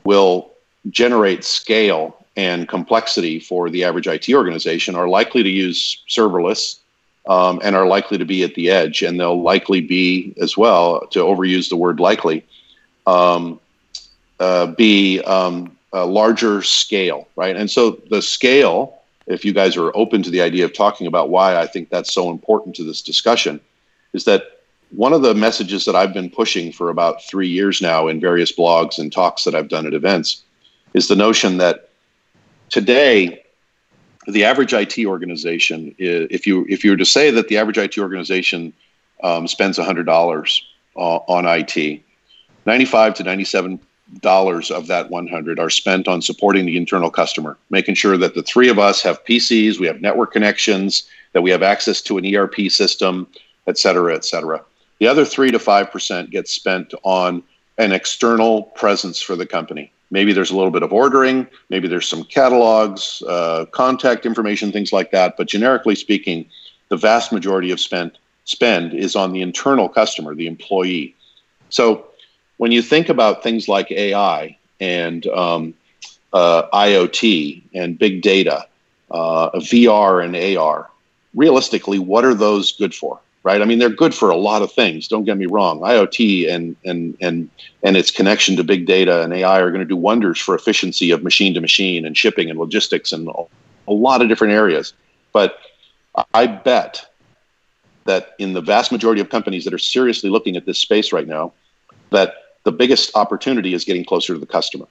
[0.04, 0.52] will
[0.90, 6.80] generate scale and complexity for the average IT organization are likely to use serverless
[7.28, 9.02] um, and are likely to be at the edge.
[9.02, 12.46] And they'll likely be as well, to overuse the word likely,
[13.08, 13.60] um,
[14.40, 17.56] uh, be um, a larger scale, right?
[17.56, 21.30] And so the scale, if you guys are open to the idea of talking about
[21.30, 23.62] why I think that's so important to this discussion,
[24.14, 24.55] is that
[24.92, 28.52] one of the messages that I've been pushing for about three years now in various
[28.52, 30.44] blogs and talks that I've done at events
[30.94, 31.90] is the notion that
[32.70, 33.44] today
[34.28, 37.98] the average IT organization, if you if you were to say that the average IT
[37.98, 38.74] organization
[39.24, 42.02] um, spends hundred dollars uh, on IT,
[42.66, 43.80] ninety five to ninety seven
[44.20, 48.44] dollars of that 100 are spent on supporting the internal customer, making sure that the
[48.44, 52.36] three of us have PCs, we have network connections, that we have access to an
[52.36, 53.28] ERP system,
[53.68, 54.64] et cetera, et cetera.
[55.00, 57.44] The other three to five percent gets spent on
[57.78, 59.92] an external presence for the company.
[60.12, 64.94] Maybe there's a little bit of ordering, maybe there's some catalogs, uh, contact information, things
[64.94, 65.36] like that.
[65.36, 66.46] But generically speaking,
[66.90, 71.16] the vast majority of spent spend is on the internal customer, the employee.
[71.70, 72.06] So
[72.58, 75.74] when you think about things like AI and um,
[76.32, 78.68] uh, IoT and big data,
[79.12, 80.90] uh, VR and AR,
[81.34, 83.20] realistically, what are those good for?
[83.46, 83.62] Right?
[83.62, 85.08] I mean, they're good for a lot of things.
[85.08, 85.80] Don't get me wrong.
[85.80, 87.50] IoT and and and
[87.84, 91.12] and its connection to big data and AI are going to do wonders for efficiency
[91.12, 94.94] of machine to machine and shipping and logistics and a lot of different areas.
[95.32, 95.60] But
[96.34, 97.06] I bet
[98.06, 101.28] that in the vast majority of companies that are seriously looking at this space right
[101.28, 101.54] now,
[102.10, 104.88] that the biggest opportunity is getting closer to the customer.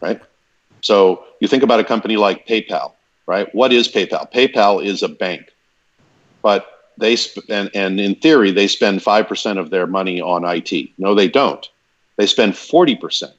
[0.00, 0.20] Right?
[0.82, 2.92] So you think about a company like PayPal,
[3.26, 3.52] right?
[3.52, 4.30] What is PayPal?
[4.32, 5.52] PayPal is a bank.
[6.42, 10.90] But they sp- and, and in theory they spend 5% of their money on IT.
[10.98, 11.68] No, they don't.
[12.16, 13.32] They spend 40%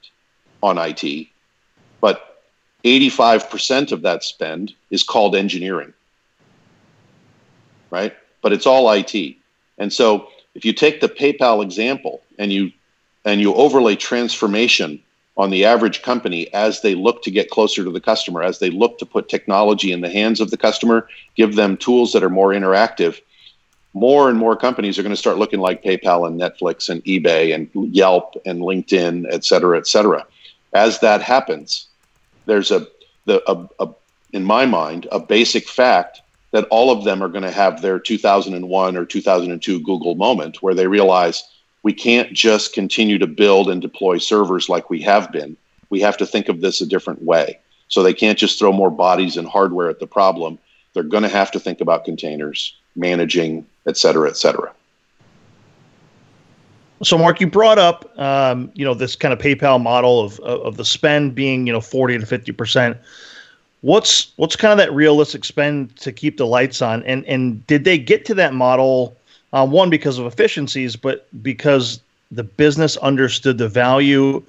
[0.61, 1.27] on IT,
[2.01, 2.41] but
[2.83, 5.93] 85% of that spend is called engineering.
[7.91, 8.15] Right?
[8.41, 9.35] But it's all IT.
[9.77, 12.71] And so if you take the PayPal example and you
[13.25, 15.01] and you overlay transformation
[15.37, 18.69] on the average company as they look to get closer to the customer, as they
[18.69, 22.29] look to put technology in the hands of the customer, give them tools that are
[22.29, 23.19] more interactive,
[23.93, 27.53] more and more companies are going to start looking like PayPal and Netflix and eBay
[27.53, 30.25] and Yelp and LinkedIn, et cetera, et cetera.
[30.73, 31.87] As that happens,
[32.45, 32.87] there's a,
[33.25, 33.93] the, a, a
[34.33, 37.99] in my mind, a basic fact that all of them are going to have their
[37.99, 41.43] 2001 or 2002 Google moment where they realize
[41.83, 45.55] we can't just continue to build and deploy servers like we have been.
[45.89, 47.59] We have to think of this a different way.
[47.89, 50.57] So they can't just throw more bodies and hardware at the problem.
[50.93, 54.71] They're going to have to think about containers, managing, et cetera, et cetera.
[57.03, 60.77] So, Mark, you brought up, um, you know, this kind of PayPal model of of
[60.77, 62.97] the spend being, you know, forty to fifty percent.
[63.81, 67.03] What's what's kind of that realistic spend to keep the lights on?
[67.03, 69.15] And and did they get to that model?
[69.51, 74.41] Uh, one because of efficiencies, but because the business understood the value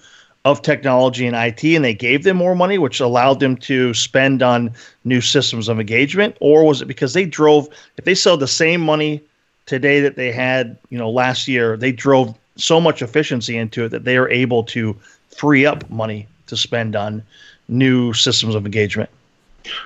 [0.45, 4.43] of technology and IT, and they gave them more money, which allowed them to spend
[4.43, 4.71] on
[5.05, 7.69] new systems of engagement, or was it because they drove?
[7.97, 9.23] If they sell the same money
[9.67, 13.89] today that they had, you know, last year, they drove so much efficiency into it
[13.89, 14.95] that they are able to
[15.29, 17.23] free up money to spend on
[17.69, 19.09] new systems of engagement.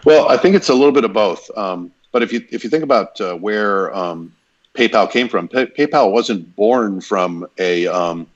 [0.05, 1.49] Well, I think it's a little bit of both.
[1.57, 4.35] Um, but if you if you think about uh, where um,
[4.75, 8.27] PayPal came from, Pay- PayPal wasn't born from a um,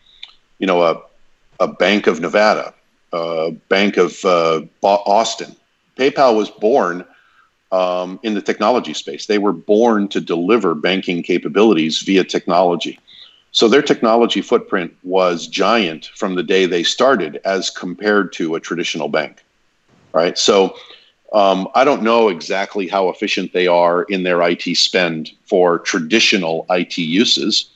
[0.60, 1.02] you know, a,
[1.60, 2.74] a Bank of Nevada,
[3.12, 5.54] a Bank of uh, Austin.
[5.96, 7.04] PayPal was born
[7.70, 9.26] um, in the technology space.
[9.26, 12.98] They were born to deliver banking capabilities via technology.
[13.52, 18.60] So their technology footprint was giant from the day they started as compared to a
[18.60, 19.44] traditional bank,
[20.12, 20.38] right?
[20.38, 20.74] So
[21.34, 26.66] um, I don't know exactly how efficient they are in their IT spend for traditional
[26.70, 27.70] IT uses.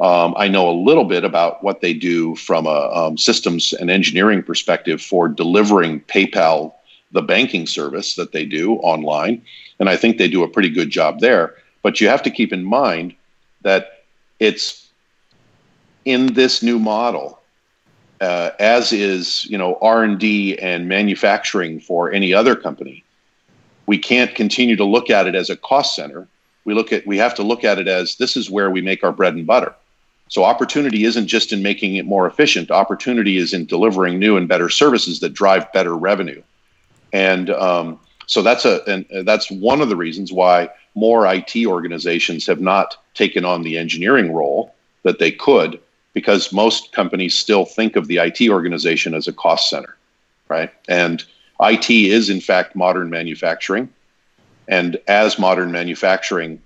[0.00, 3.90] Um, I know a little bit about what they do from a um, systems and
[3.90, 6.74] engineering perspective for delivering PayPal,
[7.12, 9.42] the banking service that they do online.
[9.78, 11.54] And I think they do a pretty good job there.
[11.82, 13.14] But you have to keep in mind
[13.62, 14.04] that
[14.40, 14.88] it's
[16.04, 17.40] in this new model,
[18.20, 23.04] uh, as is you know R and D and manufacturing for any other company.
[23.86, 26.26] We can't continue to look at it as a cost center.
[26.64, 29.04] We look at we have to look at it as this is where we make
[29.04, 29.74] our bread and butter.
[30.28, 32.70] So opportunity isn't just in making it more efficient.
[32.70, 36.42] Opportunity is in delivering new and better services that drive better revenue.
[37.12, 42.46] And um, so that's a and that's one of the reasons why more IT organizations
[42.46, 45.80] have not taken on the engineering role that they could,
[46.12, 49.96] because most companies still think of the IT organization as a cost center,
[50.48, 50.72] right?
[50.88, 51.24] And
[51.60, 53.88] IT is in fact modern manufacturing,
[54.66, 56.60] and as modern manufacturing,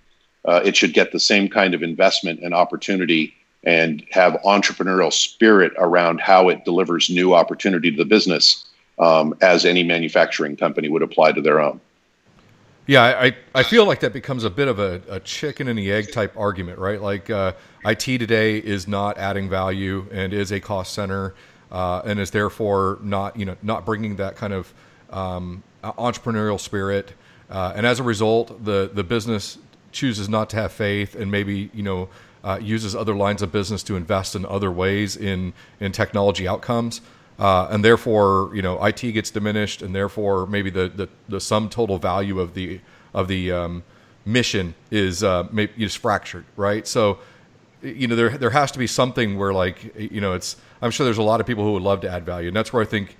[0.44, 5.72] uh, it should get the same kind of investment and opportunity and have entrepreneurial spirit
[5.78, 8.64] around how it delivers new opportunity to the business
[8.98, 11.80] um, as any manufacturing company would apply to their own.
[12.86, 15.92] Yeah, I, I feel like that becomes a bit of a, a chicken and the
[15.92, 17.00] egg type argument, right?
[17.00, 17.52] Like uh,
[17.84, 21.34] IT today is not adding value and is a cost center,
[21.70, 24.72] uh, and is therefore not you know not bringing that kind of
[25.10, 27.12] um, entrepreneurial spirit,
[27.50, 29.58] uh, and as a result, the the business
[29.92, 32.08] chooses not to have faith and maybe you know
[32.48, 37.02] uh, uses other lines of business to invest in other ways in in technology outcomes.
[37.38, 41.68] Uh, and therefore, you know, IT gets diminished, and therefore, maybe the, the, the sum
[41.68, 42.80] total value of the
[43.12, 43.84] of the um,
[44.24, 46.86] mission is uh, maybe is fractured, right?
[46.86, 47.18] So,
[47.82, 50.56] you know, there there has to be something where, like, you know, it's.
[50.80, 52.72] I'm sure there's a lot of people who would love to add value, and that's
[52.72, 53.16] where I think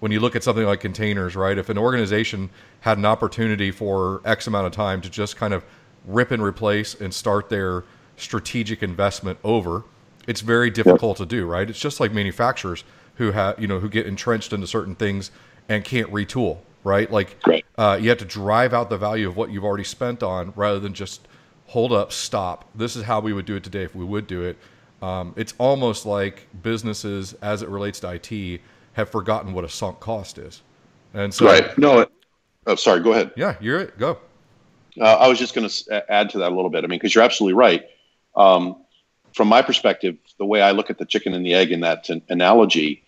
[0.00, 1.56] when you look at something like containers, right?
[1.56, 5.64] If an organization had an opportunity for X amount of time to just kind of
[6.04, 7.84] rip and replace and start their
[8.22, 9.84] strategic investment over,
[10.26, 11.28] it's very difficult yep.
[11.28, 11.68] to do, right?
[11.68, 12.84] It's just like manufacturers
[13.16, 15.30] who have you know who get entrenched into certain things
[15.68, 17.10] and can't retool, right?
[17.10, 17.36] Like
[17.76, 20.78] uh, you have to drive out the value of what you've already spent on rather
[20.78, 21.26] than just
[21.66, 22.68] hold up, stop.
[22.74, 24.58] This is how we would do it today if we would do it.
[25.00, 28.60] Um, it's almost like businesses, as it relates to IT,
[28.92, 30.62] have forgotten what a sunk cost is.
[31.14, 31.76] And so, right?
[31.76, 32.06] No,
[32.66, 33.00] oh, sorry.
[33.00, 33.32] Go ahead.
[33.36, 33.98] Yeah, you're it.
[33.98, 34.18] Go.
[35.00, 36.84] Uh, I was just going to add to that a little bit.
[36.84, 37.84] I mean, because you're absolutely right.
[38.34, 38.76] Um,
[39.34, 42.08] from my perspective, the way I look at the chicken and the egg in that
[42.28, 43.02] analogy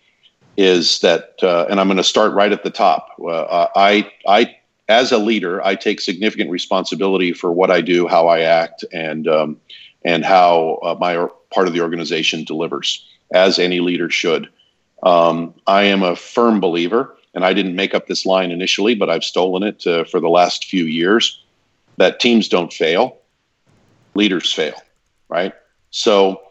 [0.57, 3.09] is that, uh, and I'm going to start right at the top.
[3.19, 4.55] Uh, I, I,
[4.87, 9.27] as a leader, I take significant responsibility for what I do, how I act, and
[9.27, 9.57] um,
[10.03, 14.47] and how uh, my part of the organization delivers, as any leader should.
[15.01, 19.09] Um, I am a firm believer, and I didn't make up this line initially, but
[19.09, 21.43] I've stolen it uh, for the last few years.
[21.97, 23.17] That teams don't fail,
[24.13, 24.84] leaders fail
[25.29, 25.53] right?
[25.91, 26.41] So,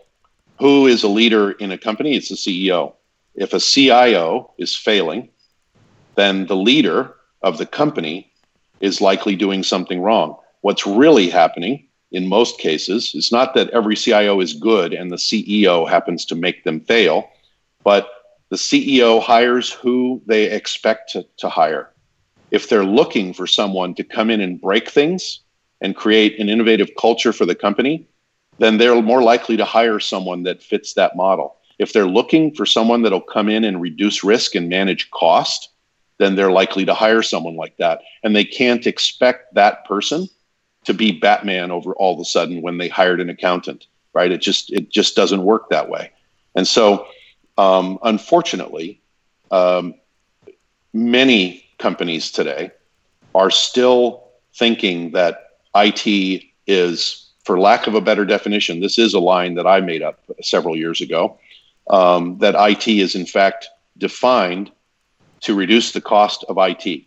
[0.59, 2.17] who is a leader in a company?
[2.17, 2.95] It's the CEO.
[3.35, 5.29] If a CIO is failing,
[6.15, 8.31] then the leader of the company
[8.81, 10.37] is likely doing something wrong.
[10.61, 15.17] What's really happening in most cases is not that every CIO is good and the
[15.17, 17.29] CEO happens to make them fail,
[17.83, 18.09] but
[18.51, 21.91] the CEO hires who they expect to, to hire.
[22.51, 25.41] If they're looking for someone to come in and break things
[25.81, 28.07] and create an innovative culture for the company,
[28.59, 31.57] then they're more likely to hire someone that fits that model.
[31.79, 35.71] If they're looking for someone that'll come in and reduce risk and manage cost,
[36.19, 38.03] then they're likely to hire someone like that.
[38.23, 40.29] And they can't expect that person
[40.85, 44.31] to be Batman over all of a sudden when they hired an accountant, right?
[44.31, 46.13] It just it just doesn't work that way.
[46.55, 47.07] And so,
[47.59, 49.01] um, unfortunately,
[49.51, 49.95] um,
[50.93, 52.71] many companies today
[53.35, 59.21] are still thinking that IT is for lack of a better definition, this is a
[59.21, 61.39] line that I made up several years ago,
[61.89, 63.69] um, that IT is in fact
[63.99, 64.73] defined
[65.43, 67.05] to reduce the cost of IT,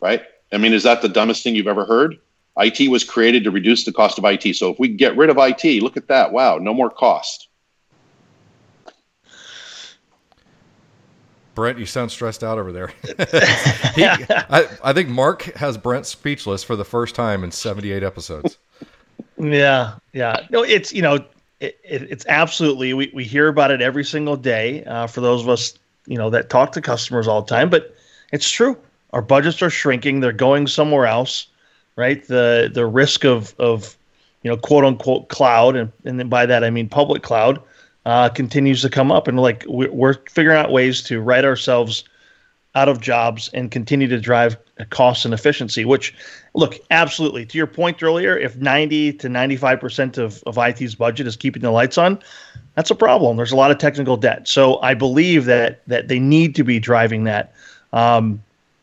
[0.00, 0.22] right?
[0.52, 2.18] I mean, is that the dumbest thing you've ever heard?
[2.56, 4.54] IT was created to reduce the cost of IT.
[4.56, 6.32] So if we get rid of IT, look at that.
[6.32, 7.48] Wow, no more cost.
[11.54, 12.86] Brent, you sound stressed out over there.
[13.96, 18.58] he, I, I think Mark has Brent speechless for the first time in 78 episodes.
[19.38, 20.46] Yeah, yeah.
[20.50, 21.16] No, it's you know,
[21.60, 25.42] it, it, it's absolutely we, we hear about it every single day uh, for those
[25.42, 27.94] of us you know that talk to customers all the time but
[28.32, 28.76] it's true.
[29.12, 30.20] Our budgets are shrinking.
[30.20, 31.46] They're going somewhere else
[31.98, 32.24] right?
[32.26, 33.98] The the risk of of
[34.42, 37.60] you know quote unquote cloud and, and then by that i mean public cloud
[38.06, 42.04] uh, continues to come up and like we're, we're figuring out ways to write ourselves
[42.78, 44.56] out of jobs and continue to drive
[44.90, 46.14] costs and efficiency which
[46.54, 47.44] look absolutely.
[47.46, 51.70] To your point earlier if 90 to 95% of, of it's budget is keeping the
[51.70, 52.18] lights on
[52.74, 53.36] that's a problem.
[53.36, 54.48] There's a lot of technical debt.
[54.48, 57.52] So i believe that that they need to be driving that.
[57.92, 58.42] Um,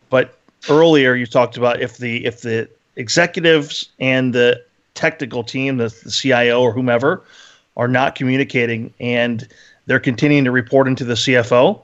[0.09, 0.37] but
[0.69, 4.61] earlier you talked about if the if the executives and the
[4.93, 7.23] technical team the, the cio or whomever
[7.77, 9.47] are not communicating and
[9.85, 11.79] they're continuing to report into the cfo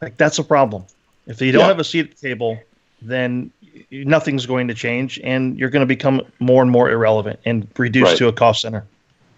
[0.00, 0.84] like that's a problem
[1.26, 1.68] if you don't yeah.
[1.68, 2.58] have a seat at the table,
[3.00, 3.50] then
[3.90, 8.12] nothing's going to change, and you're going to become more and more irrelevant and reduced
[8.12, 8.18] right.
[8.18, 8.84] to a cost center.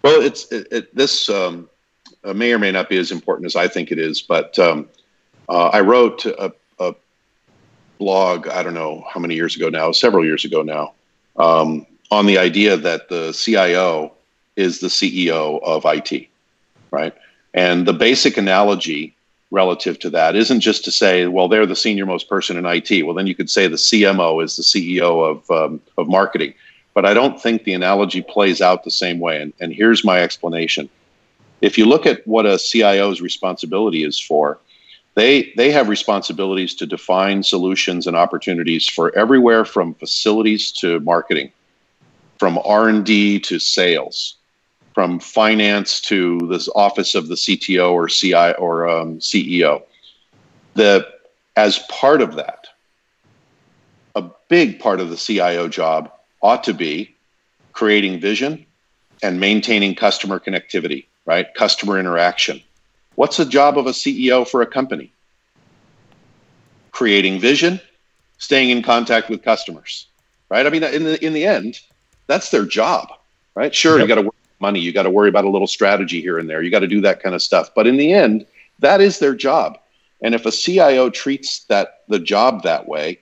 [0.03, 1.69] Well, it's it, it, this um,
[2.23, 4.87] uh, may or may not be as important as I think it is, but um,
[5.49, 6.95] uh, I wrote a, a,
[7.97, 8.47] blog.
[8.47, 10.93] I don't know how many years ago now, several years ago now,
[11.37, 14.13] um, on the idea that the CIO
[14.55, 16.27] is the CEO of IT,
[16.91, 17.13] right?
[17.53, 19.15] And the basic analogy
[19.51, 23.05] relative to that isn't just to say, well, they're the senior most person in IT.
[23.05, 26.53] Well, then you could say the CMO is the CEO of, um, of marketing.
[26.93, 29.41] But I don't think the analogy plays out the same way.
[29.41, 30.89] And, and here's my explanation.
[31.61, 34.59] If you look at what a CIO's responsibility is for,
[35.15, 41.51] they, they have responsibilities to define solutions and opportunities for everywhere from facilities to marketing,
[42.37, 44.36] from R&D to sales,
[44.97, 49.83] from finance to this office of the CTO or CI or um, CEO.
[50.73, 51.07] The
[51.55, 52.65] as part of that,
[54.15, 57.15] a big part of the CIO job ought to be
[57.73, 58.65] creating vision
[59.21, 61.45] and maintaining customer connectivity, right?
[61.53, 62.59] Customer interaction.
[63.13, 65.13] What's the job of a CEO for a company?
[66.89, 67.79] Creating vision,
[68.39, 70.07] staying in contact with customers,
[70.49, 70.65] right?
[70.65, 71.81] I mean, in the in the end,
[72.25, 73.09] that's their job,
[73.53, 73.75] right?
[73.75, 74.09] Sure, yep.
[74.09, 74.79] you got to money.
[74.79, 76.61] You got to worry about a little strategy here and there.
[76.61, 77.69] You got to do that kind of stuff.
[77.75, 78.45] But in the end,
[78.79, 79.77] that is their job.
[80.21, 83.19] And if a CIO treats that the job that way,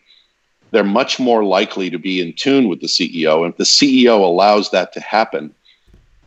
[0.72, 3.44] they're much more likely to be in tune with the CEO.
[3.44, 5.54] And if the CEO allows that to happen,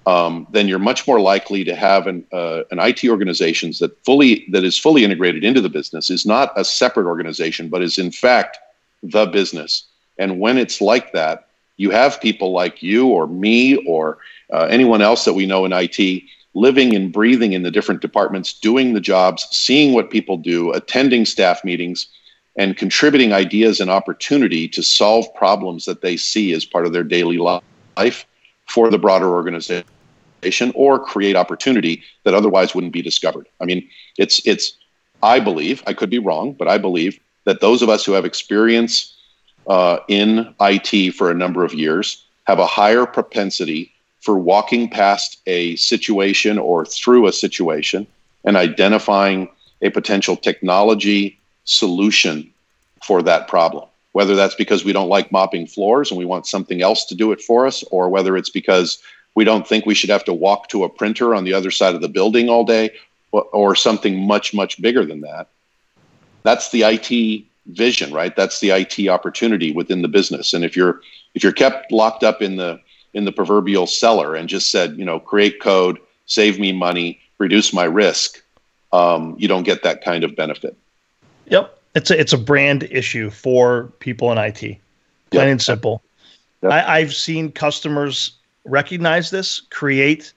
[0.07, 4.47] um, then you're much more likely to have an, uh, an IT organization that fully
[4.51, 8.11] that is fully integrated into the business is not a separate organization, but is in
[8.11, 8.59] fact
[9.03, 9.85] the business.
[10.19, 11.48] And when it's like that,
[11.79, 14.19] you have people like you or me or
[14.53, 16.23] uh, anyone else that we know in IT
[16.55, 21.25] living and breathing in the different departments, doing the jobs, seeing what people do, attending
[21.25, 22.09] staff meetings,
[22.57, 27.05] and contributing ideas and opportunity to solve problems that they see as part of their
[27.05, 28.27] daily life
[28.67, 29.85] for the broader organization
[30.75, 33.49] or create opportunity that otherwise wouldn't be discovered.
[33.61, 34.73] I mean, it's it's
[35.23, 38.25] I believe, I could be wrong, but I believe that those of us who have
[38.25, 39.15] experience
[39.69, 45.41] uh, in IT for a number of years have a higher propensity for walking past
[45.47, 48.07] a situation or through a situation
[48.45, 49.49] and identifying
[49.83, 52.51] a potential technology solution
[53.05, 53.87] for that problem.
[54.13, 57.31] Whether that's because we don't like mopping floors and we want something else to do
[57.31, 58.99] it for us, or whether it's because
[59.35, 61.95] we don't think we should have to walk to a printer on the other side
[61.95, 62.91] of the building all day,
[63.31, 65.49] or, something much, much bigger than that.
[66.43, 68.35] That's the IT vision, right?
[68.35, 70.53] That's the IT opportunity within the business.
[70.53, 71.01] And if you're
[71.35, 72.81] if you're kept locked up in the
[73.15, 77.73] in the proverbial cellar and just said, you know, create code, save me money, reduce
[77.73, 78.43] my risk,
[78.93, 80.77] um, you don't get that kind of benefit.
[81.47, 84.79] Yep, it's a it's a brand issue for people in IT, plain
[85.33, 85.47] yep.
[85.47, 86.03] and simple.
[86.63, 86.73] Yep.
[86.73, 88.33] I, I've seen customers
[88.65, 90.33] recognize this, create,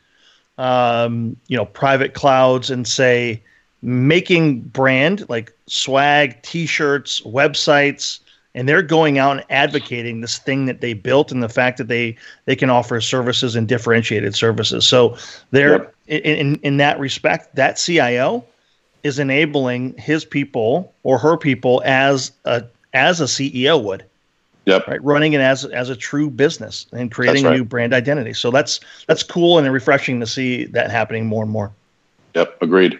[0.57, 3.41] um, you know, private clouds, and say
[3.81, 8.19] making brand like swag, T-shirts, websites,
[8.53, 11.87] and they're going out and advocating this thing that they built and the fact that
[11.87, 12.15] they
[12.45, 14.87] they can offer services and differentiated services.
[14.87, 15.17] So
[15.51, 16.23] they're yep.
[16.25, 18.43] in in that respect, that CIO
[19.03, 22.63] is enabling his people or her people as a
[22.93, 24.03] as a CEO would.
[24.65, 24.87] Yep.
[24.87, 27.53] Right, running it as as a true business and creating right.
[27.53, 28.33] a new brand identity.
[28.33, 31.71] So that's that's cool and refreshing to see that happening more and more.
[32.35, 32.99] Yep, agreed.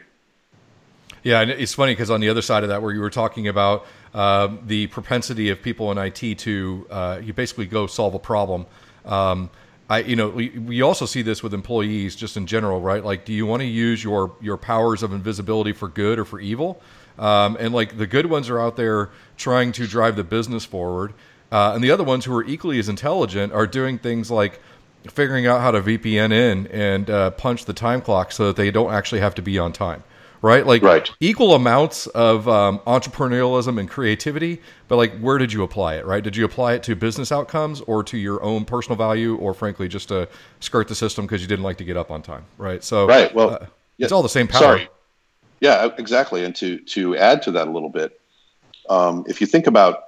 [1.23, 3.47] Yeah, and it's funny because on the other side of that, where you were talking
[3.47, 8.19] about uh, the propensity of people in IT to uh, you basically go solve a
[8.19, 8.65] problem.
[9.05, 9.49] Um,
[9.87, 13.03] I, you know, we, we also see this with employees just in general, right?
[13.03, 16.39] Like, do you want to use your your powers of invisibility for good or for
[16.39, 16.81] evil?
[17.19, 21.13] Um, and like the good ones are out there trying to drive the business forward,
[21.51, 24.59] uh, and the other ones who are equally as intelligent are doing things like
[25.07, 28.71] figuring out how to VPN in and uh, punch the time clock so that they
[28.71, 30.03] don't actually have to be on time.
[30.41, 31.09] Right, like Right.
[31.19, 36.05] equal amounts of um, entrepreneurialism and creativity, but like, where did you apply it?
[36.05, 36.23] Right?
[36.23, 39.87] Did you apply it to business outcomes or to your own personal value, or frankly,
[39.87, 40.27] just to
[40.59, 42.45] skirt the system because you didn't like to get up on time?
[42.57, 42.83] Right.
[42.83, 43.57] So, Right, well, uh,
[43.97, 44.61] yeah, it's all the same power.
[44.61, 44.89] Sorry.
[45.59, 46.43] Yeah, exactly.
[46.43, 48.19] And to to add to that a little bit,
[48.89, 50.05] um, if you think about,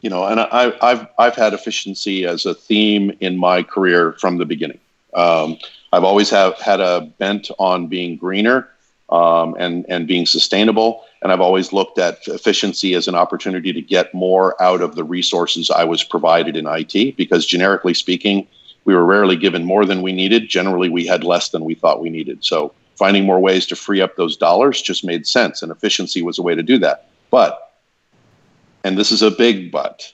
[0.00, 4.38] you know, and I, I've I've had efficiency as a theme in my career from
[4.38, 4.80] the beginning.
[5.14, 5.56] Um,
[5.92, 8.68] I've always have had a bent on being greener
[9.10, 13.80] um, and and being sustainable, and I've always looked at efficiency as an opportunity to
[13.80, 17.16] get more out of the resources I was provided in IT.
[17.16, 18.46] Because generically speaking,
[18.84, 20.48] we were rarely given more than we needed.
[20.48, 22.44] Generally, we had less than we thought we needed.
[22.44, 26.38] So finding more ways to free up those dollars just made sense, and efficiency was
[26.38, 27.08] a way to do that.
[27.30, 27.72] But,
[28.84, 30.12] and this is a big but,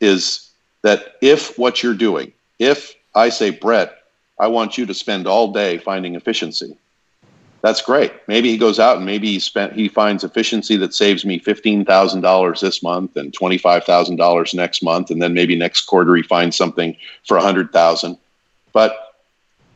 [0.00, 0.50] is
[0.82, 3.90] that if what you're doing, if I say, Brent,
[4.38, 6.76] I want you to spend all day finding efficiency,
[7.62, 8.12] that's great.
[8.26, 11.84] Maybe he goes out and maybe he spent he finds efficiency that saves me fifteen
[11.84, 15.82] thousand dollars this month and twenty five thousand dollars next month, and then maybe next
[15.82, 16.96] quarter he finds something
[17.26, 18.16] for a hundred thousand.
[18.72, 19.10] But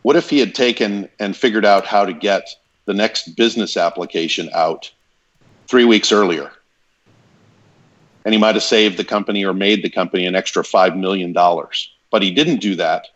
[0.02, 2.54] what if he had taken and figured out how to get
[2.84, 4.90] the next business application out
[5.66, 6.52] three weeks earlier?
[8.24, 11.32] And he might have saved the company or made the company an extra $5 million.
[12.10, 13.08] But he didn't do that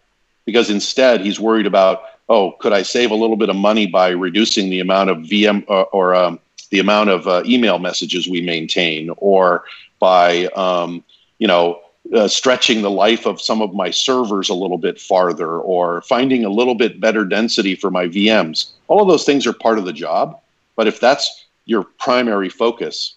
[0.47, 4.11] because instead he's worried about, oh, could I save a little bit of money by
[4.11, 6.39] reducing the amount of VM or, or um,
[6.71, 9.65] the amount of uh, email messages we maintain or
[9.99, 11.03] by, um,
[11.39, 11.81] you know,
[12.15, 16.45] uh, stretching the life of some of my servers a little bit farther or finding
[16.45, 18.71] a little bit better density for my VMs.
[18.87, 20.41] All of those things are part of the job.
[20.77, 23.15] But if that's your primary focus,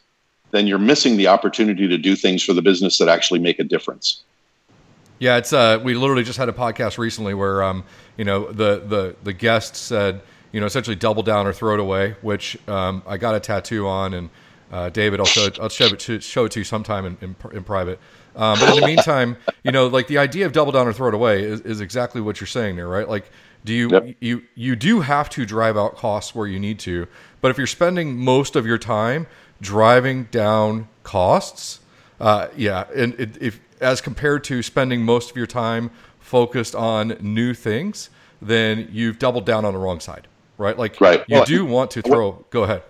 [0.51, 3.64] then you're missing the opportunity to do things for the business that actually make a
[3.64, 4.24] difference.
[5.22, 7.84] Yeah, it's uh, we literally just had a podcast recently where um,
[8.17, 10.19] you know the the the guest said
[10.51, 13.88] you know essentially double down or throw it away, which um, I got a tattoo
[13.88, 14.30] on, and
[14.72, 17.17] uh, David, I'll show it, I'll show it to show it to you sometime in,
[17.22, 17.99] in, in private.
[18.36, 21.09] Um, but in the meantime, you know, like the idea of double down or throw
[21.09, 23.07] it away is, is exactly what you're saying there, right?
[23.07, 23.30] Like,
[23.63, 24.15] do you Yep.
[24.22, 27.05] you you do have to drive out costs where you need to,
[27.41, 29.28] but if you're spending most of your time
[29.61, 31.82] driving down costs,
[32.19, 37.17] uh, yeah, and it, if as compared to spending most of your time focused on
[37.19, 38.09] new things,
[38.41, 40.27] then you've doubled down on the wrong side,
[40.57, 40.77] right?
[40.77, 41.23] Like, Right.
[41.27, 42.45] you Well, do want to throw.
[42.51, 42.84] Go ahead.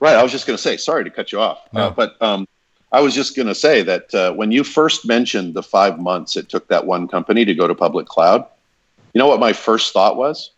[0.00, 0.16] Right.
[0.16, 1.82] I was just going to say, sorry to cut you off, No.
[1.82, 2.48] uh, but um,
[2.92, 6.36] I was just going to say that uh, when you first mentioned the five months
[6.36, 8.44] it took that one company to go to public cloud,
[9.12, 10.50] you know what my first thought was?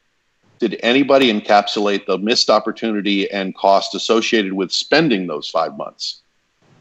[0.58, 6.20] Did anybody encapsulate the missed opportunity and cost associated with spending those five months?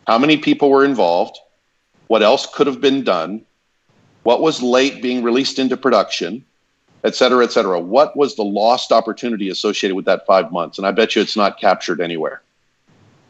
[0.07, 1.38] How many people were involved?
[2.08, 3.41] What else could have been done?
[4.24, 6.43] What was late being released into production?
[7.03, 7.80] et cetera, et cetera.
[7.80, 10.78] What was the lost opportunity associated with that five months?
[10.78, 12.41] And I bet you it's not captured anywhere.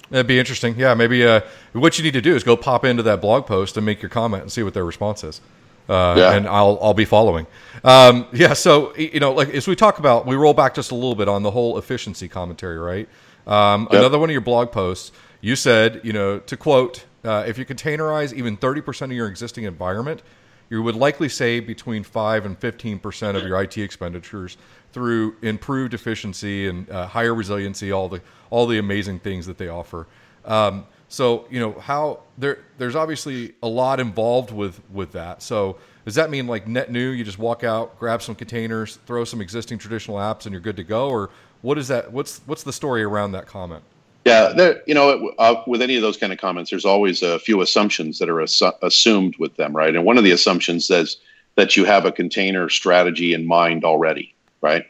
[0.09, 0.75] That'd be interesting.
[0.77, 1.41] Yeah, maybe uh,
[1.73, 4.09] what you need to do is go pop into that blog post and make your
[4.09, 5.41] comment and see what their response is.
[5.89, 6.33] Uh, Yeah.
[6.33, 7.45] And I'll I'll be following.
[7.83, 8.53] Um, yeah.
[8.53, 11.27] So you know, like as we talk about, we roll back just a little bit
[11.27, 13.07] on the whole efficiency commentary, right?
[13.45, 13.99] Um, Yep.
[13.99, 15.11] Another one of your blog posts,
[15.41, 19.27] you said, you know, to quote, uh, if you containerize even thirty percent of your
[19.27, 20.23] existing environment,
[20.69, 24.57] you would likely save between five and fifteen percent of your IT expenditures
[24.93, 29.67] through improved efficiency and uh, higher resiliency, all the all the amazing things that they
[29.67, 30.07] offer.
[30.45, 35.41] Um, so you know how there there's obviously a lot involved with with that.
[35.41, 37.09] So does that mean like net new?
[37.09, 40.77] You just walk out, grab some containers, throw some existing traditional apps, and you're good
[40.77, 41.29] to go, or
[41.61, 42.11] what is that?
[42.11, 43.83] What's what's the story around that comment?
[44.27, 47.39] Yeah, there, you know, uh, with any of those kind of comments, there's always a
[47.39, 49.95] few assumptions that are assu- assumed with them, right?
[49.95, 51.15] And one of the assumptions says
[51.55, 54.85] that you have a container strategy in mind already, right?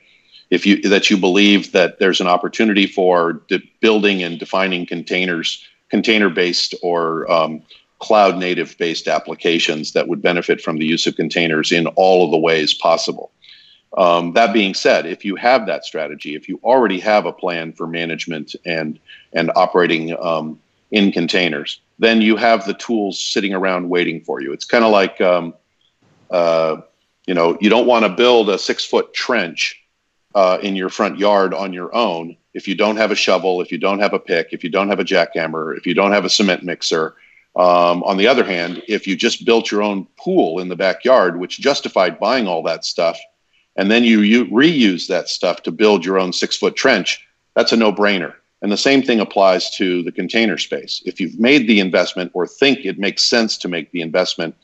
[0.50, 5.64] If you that you believe that there's an opportunity for de- building and defining containers,
[5.90, 7.62] container-based or um,
[8.00, 12.38] cloud-native based applications that would benefit from the use of containers in all of the
[12.38, 13.32] ways possible.
[13.96, 17.74] Um, that being said, if you have that strategy, if you already have a plan
[17.74, 19.00] for management and
[19.34, 20.60] and operating um,
[20.92, 24.54] in containers, then you have the tools sitting around waiting for you.
[24.54, 25.54] It's kind of like, um,
[26.30, 26.78] uh,
[27.26, 29.82] you know, you don't want to build a six foot trench
[30.36, 33.72] uh, in your front yard on your own if you don't have a shovel, if
[33.72, 36.26] you don't have a pick, if you don't have a jackhammer, if you don't have
[36.26, 37.16] a cement mixer.
[37.56, 41.40] Um, on the other hand, if you just built your own pool in the backyard,
[41.40, 43.20] which justified buying all that stuff,
[43.78, 47.26] and then you, you reuse that stuff to build your own six foot trench,
[47.56, 48.34] that's a no brainer.
[48.62, 51.02] And the same thing applies to the container space.
[51.06, 54.56] If you've made the investment or think it makes sense to make the investment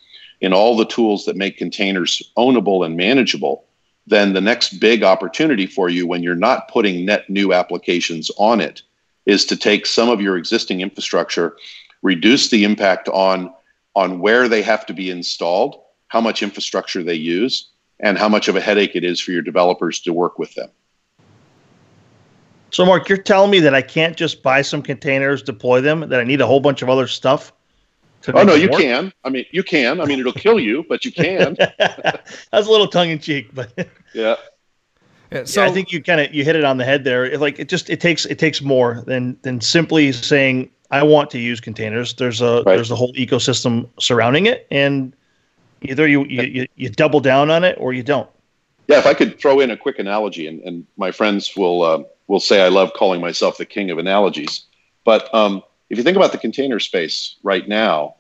[0.41, 3.66] in all the tools that make containers ownable and manageable,
[4.07, 8.59] then the next big opportunity for you when you're not putting net new applications on
[8.59, 8.82] it
[9.26, 11.55] is to take some of your existing infrastructure,
[12.01, 13.53] reduce the impact on
[13.95, 17.70] on where they have to be installed, how much infrastructure they use,
[18.04, 20.70] and how much of a headache it is for your developers to work with them.
[22.70, 26.20] So, Mark, you're telling me that I can't just buy some containers, deploy them, that
[26.20, 27.54] I need a whole bunch of other stuff?
[28.34, 28.82] oh no, you work?
[28.82, 29.14] can.
[29.24, 30.01] I mean, you can.
[30.01, 31.56] I mean, it'll kill you, but you can.
[31.78, 33.74] That's a little tongue in cheek, but
[34.14, 34.36] yeah.
[35.32, 37.26] Yeah, so yeah, I think you kind of you hit it on the head there.
[37.26, 41.32] It, like it just it takes it takes more than than simply saying I want
[41.32, 42.14] to use containers.
[42.14, 42.76] There's a right.
[42.76, 45.16] there's a whole ecosystem surrounding it, and
[45.84, 48.30] either you, you you you double down on it or you don't.
[48.88, 52.04] Yeah, if I could throw in a quick analogy, and, and my friends will uh,
[52.28, 54.66] will say I love calling myself the king of analogies.
[55.06, 58.16] But um, if you think about the container space right now,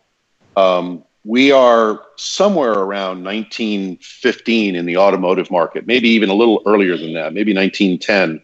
[0.55, 6.97] um, we are somewhere around 1915 in the automotive market, maybe even a little earlier
[6.97, 8.41] than that, maybe 1910.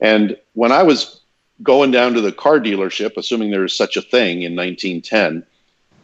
[0.00, 1.20] And when I was
[1.62, 5.44] going down to the car dealership, assuming there is such a thing in 1910,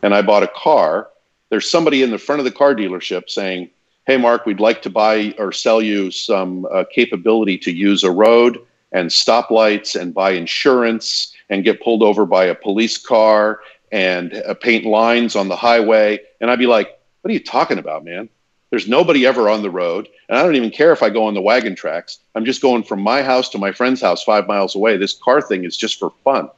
[0.03, 1.09] and I bought a car,
[1.53, 3.69] there's somebody in the front of the car dealership saying,
[4.07, 8.11] Hey, Mark, we'd like to buy or sell you some uh, capability to use a
[8.11, 8.59] road
[8.91, 13.61] and stoplights and buy insurance and get pulled over by a police car
[13.93, 16.19] and uh, paint lines on the highway.
[16.41, 18.31] And I'd be like, what are you talking about, man?
[18.71, 20.09] There's nobody ever on the road.
[20.31, 22.21] And I don't even care if I go on the wagon tracks.
[22.35, 24.97] I'm just going from my house to my friend's house five miles away.
[24.97, 26.49] This car thing is just for fun.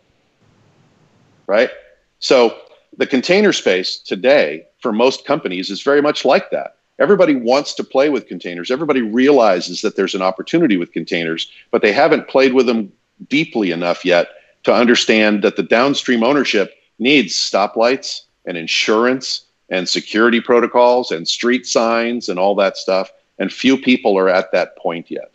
[1.48, 1.70] Right?
[2.20, 2.56] So
[2.96, 6.76] the container space today for most companies is very much like that.
[6.98, 8.70] Everybody wants to play with containers.
[8.70, 12.92] Everybody realizes that there's an opportunity with containers, but they haven't played with them
[13.30, 14.28] deeply enough yet
[14.64, 21.66] to understand that the downstream ownership needs stoplights and insurance and security protocols and street
[21.66, 23.10] signs and all that stuff.
[23.38, 25.32] And few people are at that point yet.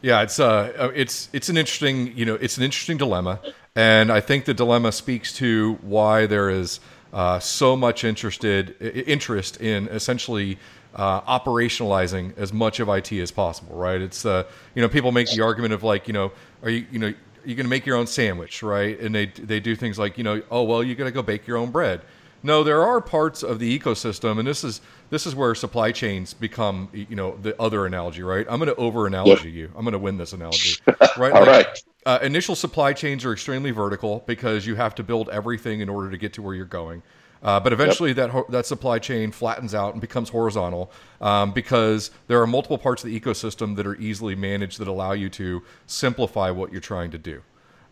[0.00, 3.40] Yeah, it's uh, uh it's it's an interesting, you know, it's an interesting dilemma,
[3.74, 6.80] and I think the dilemma speaks to why there is
[7.16, 8.76] uh, so much interested
[9.08, 10.58] interest in essentially
[10.94, 14.02] uh, operationalizing as much of IT as possible, right?
[14.02, 14.44] It's uh,
[14.74, 16.30] you know people make the argument of like you know
[16.62, 17.14] are you you know
[17.46, 19.00] going to make your own sandwich, right?
[19.00, 21.46] And they they do things like you know oh well you got to go bake
[21.46, 22.02] your own bread.
[22.42, 24.80] No, there are parts of the ecosystem, and this is
[25.10, 28.46] this is where supply chains become you know the other analogy, right?
[28.48, 29.70] I'm going to over analogy you.
[29.76, 30.80] I'm going to win this analogy,
[31.16, 31.32] right?
[31.32, 31.82] All like, right.
[32.04, 36.10] Uh, initial supply chains are extremely vertical because you have to build everything in order
[36.10, 37.02] to get to where you're going.
[37.42, 38.32] Uh, but eventually, yep.
[38.32, 43.04] that that supply chain flattens out and becomes horizontal um, because there are multiple parts
[43.04, 47.10] of the ecosystem that are easily managed that allow you to simplify what you're trying
[47.10, 47.42] to do.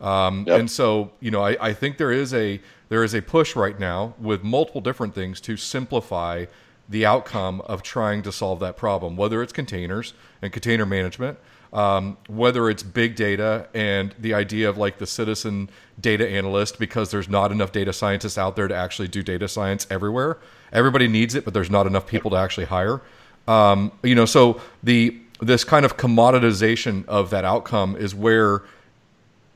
[0.05, 0.61] Um, yep.
[0.61, 3.81] And so, you know, I, I, think there is a there is a push right
[3.81, 6.45] now with multiple different things to simplify
[6.91, 11.39] the outcome of trying to solve that problem, whether it's containers and container management,
[11.73, 17.11] um, whether it's big data and the idea of like the citizen data analyst because
[17.11, 20.37] there's not enough data scientists out there to actually do data science everywhere.
[20.71, 23.01] Everybody needs it, but there's not enough people to actually hire.
[23.49, 28.63] Um, you know, so the this kind of commoditization of that outcome is where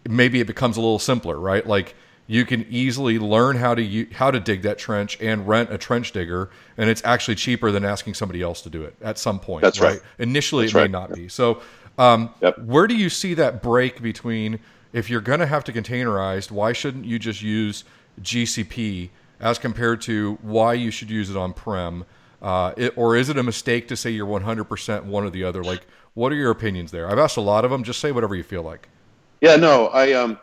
[0.09, 1.67] maybe it becomes a little simpler, right?
[1.67, 1.95] Like
[2.27, 6.13] you can easily learn how to how to dig that trench and rent a trench
[6.13, 9.63] digger, and it's actually cheaper than asking somebody else to do it at some point.
[9.63, 9.93] That's right.
[9.93, 10.03] right.
[10.19, 10.91] Initially, That's it may right.
[10.91, 11.29] not be.
[11.29, 11.63] So
[11.99, 12.59] um, yep.
[12.59, 14.61] Where do you see that break between
[14.93, 17.85] if you're going to have to containerized, why shouldn't you just use
[18.23, 22.07] GCP as compared to why you should use it on prem?
[22.41, 25.65] Uh, it, or is it a mistake to say you're 100% one or the other?
[25.65, 27.11] Like, what are your opinions there?
[27.11, 27.83] I've asked a lot of them.
[27.83, 28.89] Just say whatever you feel like.
[29.41, 30.39] Yeah, no, I um,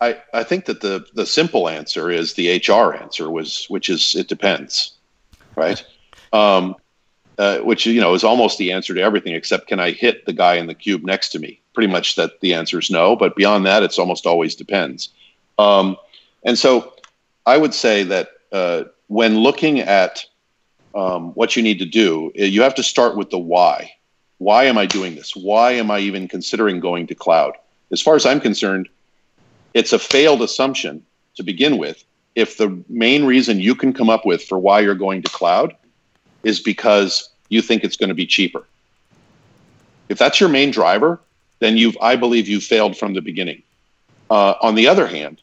[0.00, 4.14] I I think that the the simple answer is the HR answer was, which is
[4.14, 4.92] it depends,
[5.56, 5.82] right?
[6.32, 6.76] Um,
[7.38, 10.32] uh, which you know is almost the answer to everything except can I hit the
[10.32, 11.60] guy in the cube next to me?
[11.74, 15.10] Pretty much that the answer is no, but beyond that, it's almost always depends.
[15.58, 15.96] Um,
[16.44, 16.94] and so
[17.46, 20.24] I would say that uh, when looking at
[20.94, 23.92] um, what you need to do, uh, you have to start with the why.
[24.38, 25.34] Why am I doing this?
[25.34, 27.54] Why am I even considering going to cloud?
[27.90, 28.88] As far as I'm concerned,
[29.74, 31.04] it's a failed assumption
[31.36, 32.04] to begin with.
[32.34, 35.74] If the main reason you can come up with for why you're going to cloud
[36.42, 38.64] is because you think it's going to be cheaper.
[40.08, 41.20] If that's your main driver,
[41.58, 43.62] then you've, I believe, you failed from the beginning.
[44.30, 45.40] Uh, on the other hand,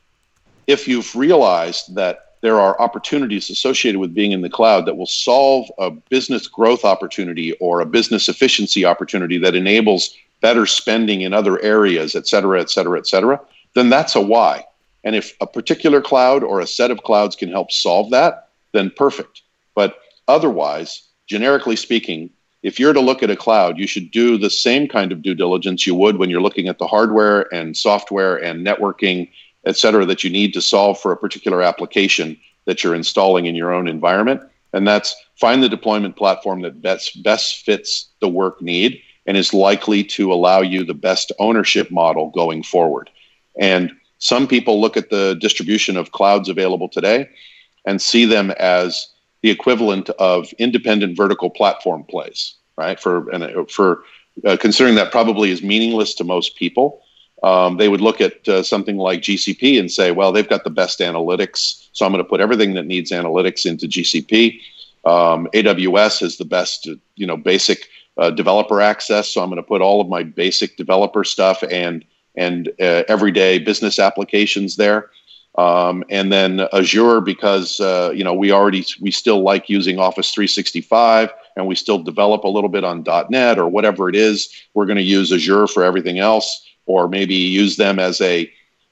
[0.68, 5.08] if you've realized that there are opportunities associated with being in the cloud that will
[5.08, 10.16] solve a business growth opportunity or a business efficiency opportunity that enables
[10.48, 13.41] better spending in other areas, et cetera, et cetera, et cetera,
[13.74, 14.64] then that's a why.
[15.04, 18.91] And if a particular cloud or a set of clouds can help solve that, then
[18.91, 19.41] perfect.
[19.74, 20.89] But otherwise,
[21.26, 22.30] generically speaking,
[22.62, 25.34] if you're to look at a cloud, you should do the same kind of due
[25.34, 29.28] diligence you would when you're looking at the hardware and software and networking,
[29.66, 33.56] et cetera, that you need to solve for a particular application that you're installing in
[33.56, 34.41] your own environment.
[34.74, 39.53] And that's find the deployment platform that best, best fits the work need and is
[39.53, 43.09] likely to allow you the best ownership model going forward.
[43.59, 47.30] And some people look at the distribution of clouds available today
[47.86, 49.07] and see them as
[49.41, 52.99] the equivalent of independent vertical platform plays, right?
[52.99, 54.03] For and for
[54.43, 57.01] uh, considering that probably is meaningless to most people,
[57.43, 60.69] um, they would look at uh, something like GCP and say, well, they've got the
[60.69, 64.59] best analytics, so I'm going to put everything that needs analytics into GCP.
[65.06, 67.88] Um, AWS has the best, you know, basic
[68.18, 72.03] uh, developer access, so I'm going to put all of my basic developer stuff and
[72.38, 75.10] and uh, everyday business applications there.
[75.58, 80.32] Um, and then Azure because uh, you know we already we still like using Office
[80.32, 84.49] 365 and we still develop a little bit on .NET or whatever it is.
[84.74, 88.51] We're going to use Azure for everything else, or maybe use them as a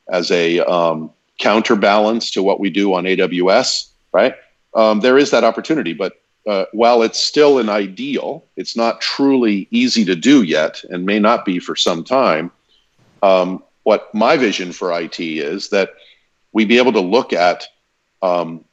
[0.10, 3.90] as a um, counterbalance to what we do on AWS.
[4.14, 4.36] Right?
[4.76, 6.14] Um, there is that opportunity, but
[6.48, 11.20] uh, while it's still an ideal, it's not truly easy to do yet, and may
[11.20, 12.52] not be for some time.
[13.22, 15.92] Um, what my vision for IT is that
[16.52, 17.66] we be able to look at
[18.22, 18.64] um,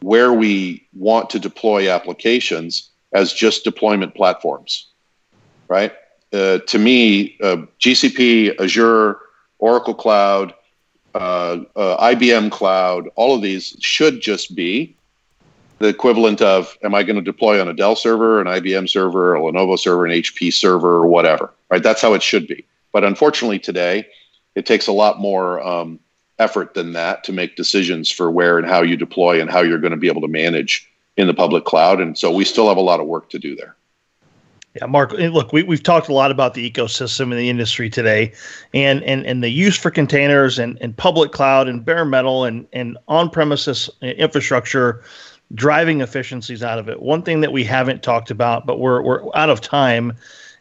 [0.00, 4.88] where we want to deploy applications as just deployment platforms,
[5.68, 5.92] right?
[6.32, 9.18] Uh, to me, uh, GCP, Azure,
[9.58, 10.54] Oracle Cloud,
[11.14, 14.96] uh, uh IBM Cloud, all of these should just be
[15.82, 19.34] the equivalent of am I going to deploy on a Dell server, an IBM server,
[19.34, 21.82] a Lenovo server, an HP server, or whatever, right?
[21.82, 22.64] That's how it should be.
[22.92, 24.06] But unfortunately, today,
[24.54, 25.98] it takes a lot more um,
[26.38, 29.80] effort than that to make decisions for where and how you deploy and how you're
[29.80, 32.00] going to be able to manage in the public cloud.
[32.00, 33.74] And so we still have a lot of work to do there.
[34.76, 35.12] Yeah, Mark.
[35.12, 38.32] Look, we, we've talked a lot about the ecosystem in the industry today,
[38.72, 42.66] and and, and the use for containers and, and public cloud and bare metal and
[42.72, 45.02] and on premises infrastructure,
[45.54, 47.00] driving efficiencies out of it.
[47.00, 50.14] One thing that we haven't talked about, but we're we're out of time,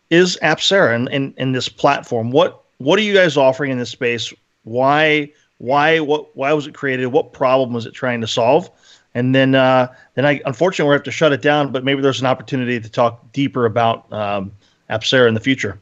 [0.09, 2.31] is Apcera and, and, and this platform.
[2.31, 4.33] What what are you guys offering in this space?
[4.63, 7.07] Why why what why was it created?
[7.07, 8.69] What problem was it trying to solve?
[9.13, 11.71] And then uh, then I unfortunately we have to shut it down.
[11.71, 14.51] But maybe there's an opportunity to talk deeper about um,
[14.89, 15.79] in the future.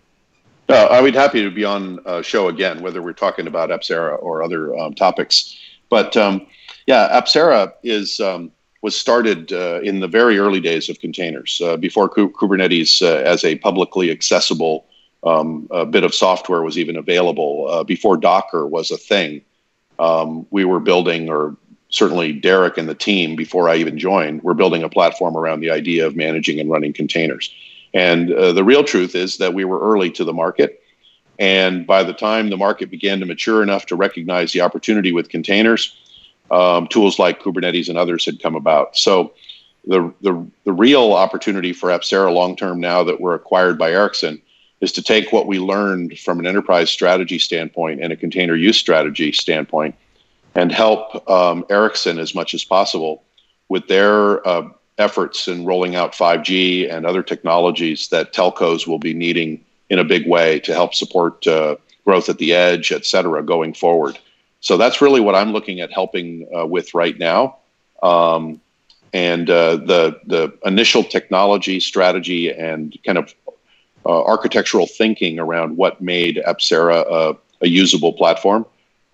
[0.68, 3.70] Uh, I would be happy to be on a show again, whether we're talking about
[3.70, 5.60] Apcera or other um, topics.
[5.90, 6.46] But um,
[6.86, 8.52] yeah, Apcera is um,
[8.82, 13.44] was started uh, in the very early days of containers, uh, before Kubernetes uh, as
[13.44, 14.86] a publicly accessible
[15.24, 19.42] um, bit of software was even available, uh, before Docker was a thing
[20.00, 21.58] um, we were building, or
[21.90, 25.72] certainly Derek and the team before I even joined, were building a platform around the
[25.72, 27.54] idea of managing and running containers.
[27.94, 30.82] And uh, the real truth is that we were early to the market.
[31.38, 35.30] And by the time the market began to mature enough to recognize the opportunity with
[35.30, 35.96] containers,
[36.52, 38.98] um, tools like Kubernetes and others had come about.
[38.98, 39.34] So
[39.86, 44.42] the, the, the real opportunity for Apcera long term now that we're acquired by Ericsson
[44.82, 48.78] is to take what we learned from an enterprise strategy standpoint and a container use
[48.78, 49.96] strategy standpoint
[50.56, 53.24] and help um, Ericsson as much as possible
[53.68, 59.14] with their uh, efforts in rolling out 5G and other technologies that telcos will be
[59.14, 61.76] needing in a big way to help support uh,
[62.06, 64.18] growth at the edge, et cetera, going forward.
[64.62, 67.58] So that's really what I'm looking at helping uh, with right now.
[68.04, 68.62] Um,
[69.14, 73.34] and uh, the the initial technology strategy and kind of
[74.06, 78.66] uh, architectural thinking around what made Apcera a, a, usable platform,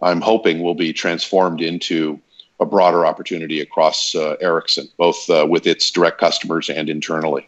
[0.01, 2.19] I'm hoping will be transformed into
[2.59, 7.47] a broader opportunity across uh, Ericsson, both uh, with its direct customers and internally.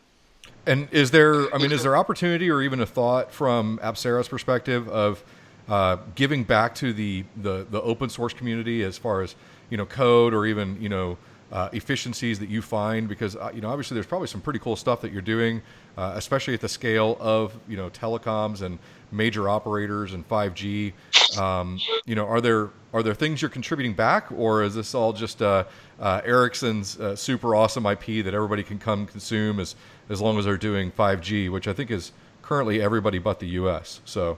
[0.65, 4.89] And is there, I mean, is there opportunity or even a thought from Apcera's perspective
[4.89, 5.23] of
[5.69, 9.35] uh, giving back to the, the, the open source community as far as
[9.69, 11.17] you know code or even you know
[11.51, 13.07] uh, efficiencies that you find?
[13.07, 15.61] Because uh, you know, obviously, there's probably some pretty cool stuff that you're doing,
[15.97, 18.79] uh, especially at the scale of you know telecoms and
[19.11, 20.93] major operators and 5G.
[21.37, 25.13] Um, you know, are there are there things you're contributing back, or is this all
[25.13, 25.65] just uh,
[25.99, 29.75] uh, Ericsson's super awesome IP that everybody can come consume as
[30.09, 32.11] as long as they're doing 5G, which I think is
[32.41, 34.01] currently everybody but the U.S.
[34.05, 34.37] So.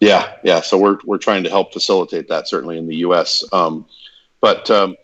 [0.00, 0.62] Yeah, yeah.
[0.62, 3.44] So we're we're trying to help facilitate that certainly in the U.S.
[3.52, 3.86] Um,
[4.40, 4.96] but um,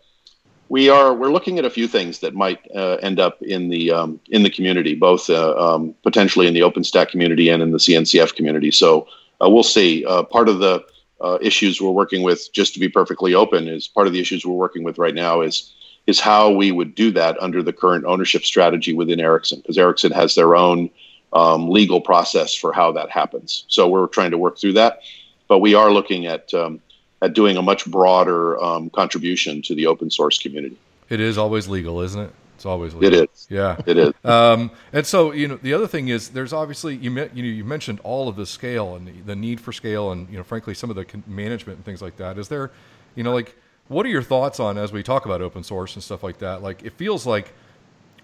[0.71, 3.93] we are we're looking at a few things that might uh, end up in the
[3.93, 7.79] um, in the community, both uh, um, potentially in the OpenStack community and in the
[7.79, 8.71] CNCF community.
[8.71, 9.07] So
[9.43, 10.05] uh, we'll see.
[10.07, 10.85] Uh, part of the
[11.21, 14.47] uh, issues we're working with, just to be perfectly open, is part of the issues
[14.47, 15.75] we're working with right now is
[16.07, 20.13] is how we would do that under the current ownership strategy within Ericsson, because Ericsson
[20.13, 20.89] has their own
[21.37, 23.67] um, legal process for how that happens.
[23.69, 25.03] So we're trying to work through that,
[25.49, 26.81] but we are looking at um,
[27.23, 30.77] at doing a much broader um, contribution to the open source community.
[31.09, 32.33] It is always legal, isn't it?
[32.55, 33.21] It's always legal.
[33.21, 33.47] It is.
[33.51, 34.15] Yeah, it is.
[34.25, 37.51] Um, and so you know, the other thing is, there's obviously you met, you know
[37.51, 40.43] you mentioned all of the scale and the, the need for scale, and you know,
[40.43, 42.39] frankly, some of the management and things like that.
[42.39, 42.71] Is there,
[43.15, 43.55] you know, like
[43.89, 46.63] what are your thoughts on as we talk about open source and stuff like that?
[46.63, 47.53] Like it feels like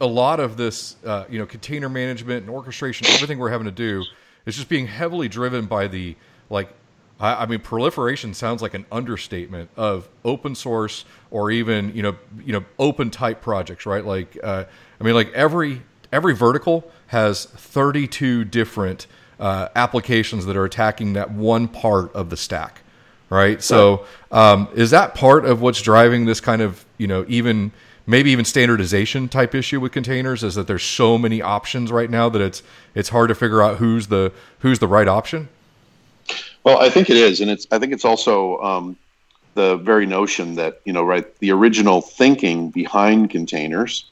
[0.00, 3.70] a lot of this, uh, you know, container management and orchestration, everything we're having to
[3.70, 4.04] do
[4.46, 6.16] is just being heavily driven by the
[6.50, 6.68] like.
[7.20, 12.16] I, I mean, proliferation sounds like an understatement of open source or even you know
[12.44, 14.04] you know open type projects, right?
[14.04, 14.64] Like, uh,
[15.00, 15.82] I mean, like every
[16.12, 19.06] every vertical has 32 different
[19.38, 22.82] uh, applications that are attacking that one part of the stack
[23.32, 23.62] right?
[23.62, 27.72] So um, is that part of what's driving this kind of you know even
[28.06, 32.28] maybe even standardization type issue with containers is that there's so many options right now
[32.28, 32.62] that it's
[32.94, 35.48] it's hard to figure out who's the who's the right option.
[36.64, 38.96] Well, I think it is, and it's I think it's also um,
[39.54, 44.10] the very notion that you know right the original thinking behind containers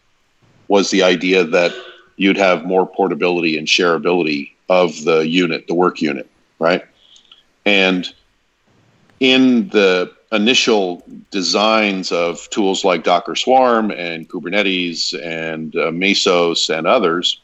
[0.68, 1.72] was the idea that
[2.16, 6.84] you'd have more portability and shareability of the unit, the work unit, right?
[7.64, 8.06] And
[9.18, 16.86] in the initial designs of tools like Docker Swarm and Kubernetes and uh, Mesos and
[16.86, 17.40] others,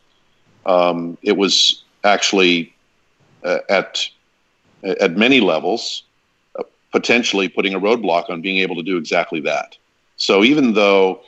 [0.66, 2.72] um, it was actually
[3.44, 4.08] uh, at
[5.00, 6.04] at many levels
[6.58, 6.62] uh,
[6.92, 9.76] potentially putting a roadblock on being able to do exactly that.
[10.16, 11.22] So even though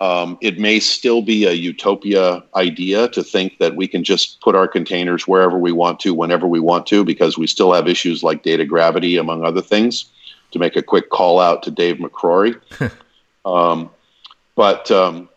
[0.00, 4.54] um, it may still be a utopia idea to think that we can just put
[4.54, 8.22] our containers wherever we want to, whenever we want to, because we still have issues
[8.22, 10.06] like data gravity, among other things.
[10.54, 12.60] To make a quick call out to Dave McCrory,
[13.44, 13.90] um,
[14.54, 15.28] but um,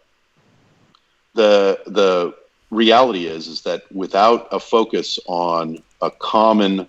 [1.33, 2.35] the the
[2.69, 6.87] reality is is that without a focus on a common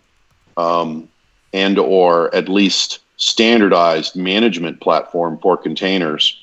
[0.56, 1.08] um,
[1.52, 6.38] and or at least standardized management platform for containers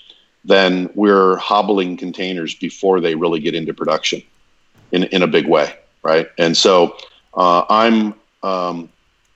[0.45, 4.21] then we're hobbling containers before they really get into production
[4.91, 6.29] in, in a big way, right?
[6.37, 6.95] And so
[7.33, 8.13] uh, I'm
[8.43, 8.89] um,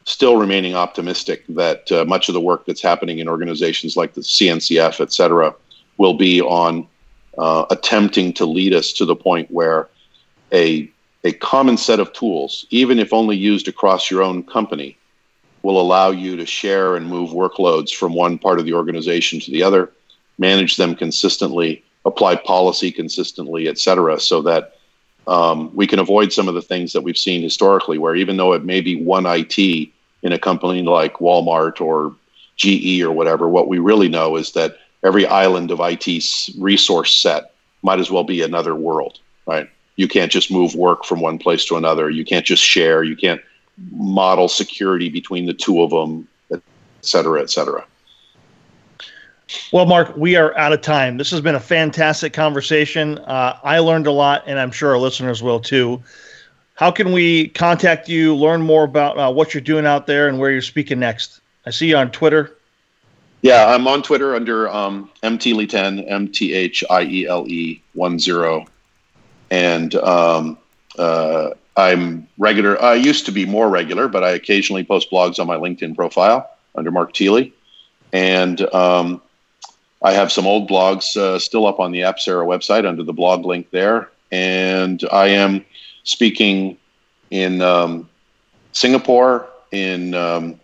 [0.09, 4.21] still remaining optimistic that uh, much of the work that's happening in organizations like the
[4.21, 5.53] CNCF, et cetera,
[5.97, 6.87] will be on
[7.37, 9.87] uh, attempting to lead us to the point where
[10.51, 10.89] a,
[11.23, 14.97] a common set of tools, even if only used across your own company,
[15.61, 19.51] will allow you to share and move workloads from one part of the organization to
[19.51, 19.91] the other
[20.39, 24.77] manage them consistently, apply policy consistently, et cetera, so that
[25.27, 28.53] um, we can avoid some of the things that we've seen historically, where even though
[28.53, 29.91] it may be one IT
[30.23, 32.15] in a company like Walmart or
[32.57, 36.07] GE or whatever, what we really know is that every island of IT
[36.57, 39.69] resource set might as well be another world, right?
[39.95, 42.09] You can't just move work from one place to another.
[42.09, 43.03] You can't just share.
[43.03, 43.41] You can't
[43.91, 46.61] model security between the two of them, et
[47.01, 47.85] cetera, et cetera.
[49.73, 51.17] Well, Mark, we are out of time.
[51.17, 53.17] This has been a fantastic conversation.
[53.19, 56.03] Uh, I learned a lot, and I'm sure our listeners will too.
[56.79, 60.39] How can we contact you, learn more about uh, what you're doing out there, and
[60.39, 61.41] where you're speaking next?
[61.65, 62.55] I see you on Twitter.
[63.41, 68.19] Yeah, I'm on Twitter under um, mthiele10, M T H I E L E 1
[68.19, 68.65] 0.
[69.51, 70.57] And um,
[70.97, 72.81] uh, I'm regular.
[72.81, 76.49] I used to be more regular, but I occasionally post blogs on my LinkedIn profile
[76.75, 77.51] under Mark Thiele.
[78.13, 79.21] And um,
[80.01, 83.45] I have some old blogs uh, still up on the Apcera website under the blog
[83.45, 84.09] link there.
[84.31, 85.65] And I am
[86.03, 86.77] speaking
[87.31, 88.09] in um,
[88.71, 90.59] Singapore in um,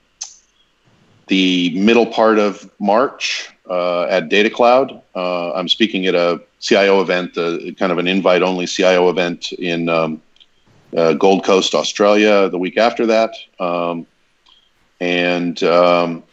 [1.28, 5.02] the middle part of March uh, at Data Cloud.
[5.16, 9.52] Uh, I'm speaking at a CIO event, uh, kind of an invite only CIO event
[9.54, 10.22] in um,
[10.96, 13.36] uh, Gold Coast, Australia, the week after that.
[13.60, 14.06] Um,
[15.00, 16.24] and um,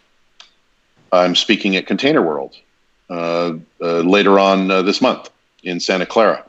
[1.11, 2.57] I'm speaking at Container World
[3.11, 5.31] uh, uh, later on this month
[5.63, 6.45] in Santa Clara.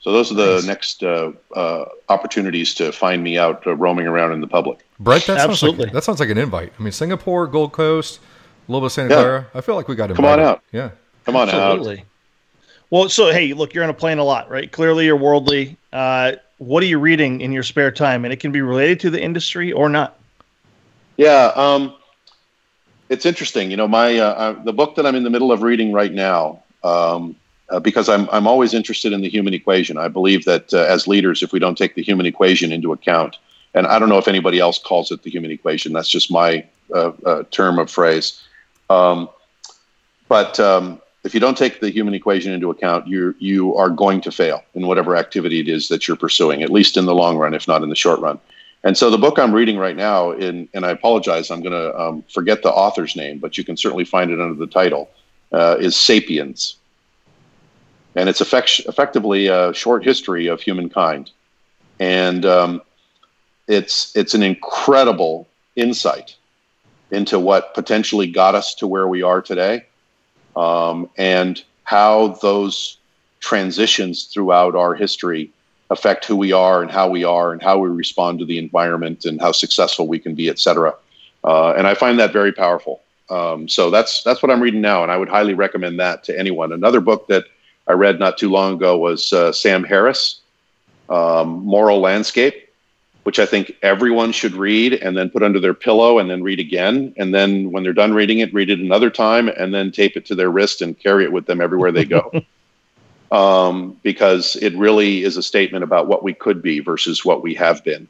[0.00, 0.64] So those are the nice.
[0.64, 4.86] next uh, uh, opportunities to find me out uh, roaming around in the public.
[5.00, 5.56] Brent, that Absolutely.
[5.56, 6.72] sounds like that sounds like an invite.
[6.78, 8.20] I mean, Singapore, Gold Coast,
[8.68, 9.20] a little bit of Santa yeah.
[9.20, 9.46] Clara.
[9.54, 10.62] I feel like we got to come on out.
[10.72, 10.90] Yeah,
[11.24, 11.54] come on out.
[11.54, 11.98] Absolutely.
[11.98, 12.04] out.
[12.90, 14.70] Well, so hey, look, you're on a plane a lot, right?
[14.70, 15.76] Clearly, you're worldly.
[15.90, 18.24] what are you reading in your spare time?
[18.24, 20.18] And it can be related to the industry or not.
[21.16, 21.94] Yeah, um,
[23.08, 23.70] it's interesting.
[23.70, 26.12] You know, my uh, uh, the book that I'm in the middle of reading right
[26.12, 27.36] now, um,
[27.70, 29.98] uh, because I'm I'm always interested in the human equation.
[29.98, 33.36] I believe that uh, as leaders, if we don't take the human equation into account,
[33.74, 35.92] and I don't know if anybody else calls it the human equation.
[35.92, 36.64] That's just my
[36.94, 38.42] uh, uh, term of phrase.
[38.90, 39.28] Um,
[40.28, 44.20] but um, if you don't take the human equation into account, you you are going
[44.22, 47.36] to fail in whatever activity it is that you're pursuing, at least in the long
[47.36, 48.38] run, if not in the short run.
[48.84, 52.00] And so the book I'm reading right now, in, and I apologize, I'm going to
[52.00, 55.10] um, forget the author's name, but you can certainly find it under the title,
[55.52, 56.77] uh, is Sapiens.
[58.18, 61.30] And it's effect- effectively a short history of humankind.
[62.00, 62.82] And um,
[63.68, 65.46] it's, it's an incredible
[65.76, 66.34] insight
[67.12, 69.86] into what potentially got us to where we are today
[70.56, 72.98] um, and how those
[73.38, 75.52] transitions throughout our history
[75.88, 79.24] affect who we are and how we are and how we respond to the environment
[79.26, 80.92] and how successful we can be, et cetera.
[81.44, 83.00] Uh, and I find that very powerful.
[83.30, 86.38] Um, so that's that's what I'm reading now, and I would highly recommend that to
[86.38, 86.72] anyone.
[86.72, 87.44] Another book that
[87.88, 90.40] I read not too long ago was uh, Sam Harris,
[91.08, 92.68] um, Moral Landscape,
[93.22, 96.60] which I think everyone should read and then put under their pillow and then read
[96.60, 97.14] again.
[97.16, 100.26] And then when they're done reading it, read it another time and then tape it
[100.26, 102.30] to their wrist and carry it with them everywhere they go.
[103.30, 107.54] um, because it really is a statement about what we could be versus what we
[107.54, 108.08] have been.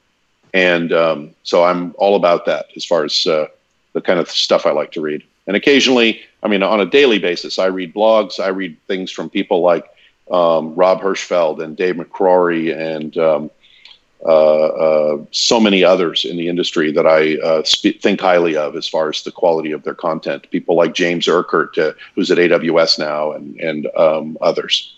[0.55, 3.47] And um, so I'm all about that as far as uh,
[3.93, 5.25] the kind of stuff I like to read.
[5.47, 8.39] And occasionally, I mean, on a daily basis, I read blogs.
[8.41, 9.91] I read things from people like
[10.31, 13.51] um, Rob Hirschfeld and Dave McCrory and um,
[14.25, 18.77] uh, uh, so many others in the industry that I uh, sp- think highly of
[18.77, 20.51] as far as the quality of their content.
[20.51, 24.97] People like James Urquhart, uh, who's at AWS now, and and um, others.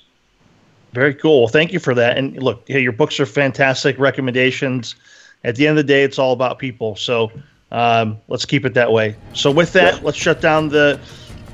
[0.93, 1.49] Very cool.
[1.49, 2.19] Thank you for that.
[2.19, 4.97] And look, yeah, your books are fantastic recommendations.
[5.45, 6.97] At the end of the day, it's all about people.
[6.97, 7.31] So
[7.71, 9.17] um, let's keep it that way.
[9.35, 10.01] So with that, yeah.
[10.03, 10.99] let's shut down the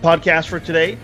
[0.07, 0.97] podcast for today.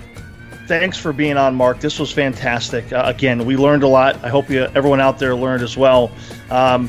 [0.69, 1.81] Thanks for being on, Mark.
[1.81, 2.93] This was fantastic.
[2.93, 4.25] Uh, again, we learned a lot.
[4.25, 6.13] I hope you, everyone out there learned as well.
[6.51, 6.89] Um,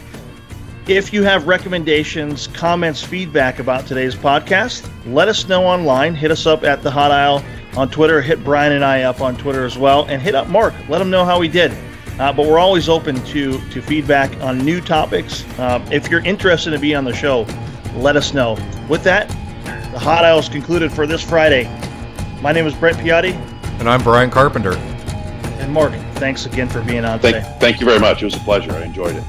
[0.87, 6.13] if you have recommendations, comments, feedback about today's podcast, let us know online.
[6.13, 7.43] Hit us up at the Hot Aisle
[7.75, 8.21] on Twitter.
[8.21, 10.75] Hit Brian and I up on Twitter as well, and hit up Mark.
[10.89, 11.71] Let him know how he did.
[12.19, 15.43] Uh, but we're always open to to feedback on new topics.
[15.57, 17.47] Um, if you're interested in being on the show,
[17.95, 18.55] let us know.
[18.87, 19.29] With that,
[19.63, 21.65] the Hot Aisle is concluded for this Friday.
[22.43, 23.31] My name is Brent Piatti.
[23.79, 24.73] And I'm Brian Carpenter.
[24.73, 27.57] And Mark, thanks again for being on thank, today.
[27.57, 28.21] Thank you very much.
[28.21, 28.73] It was a pleasure.
[28.73, 29.23] I enjoyed it.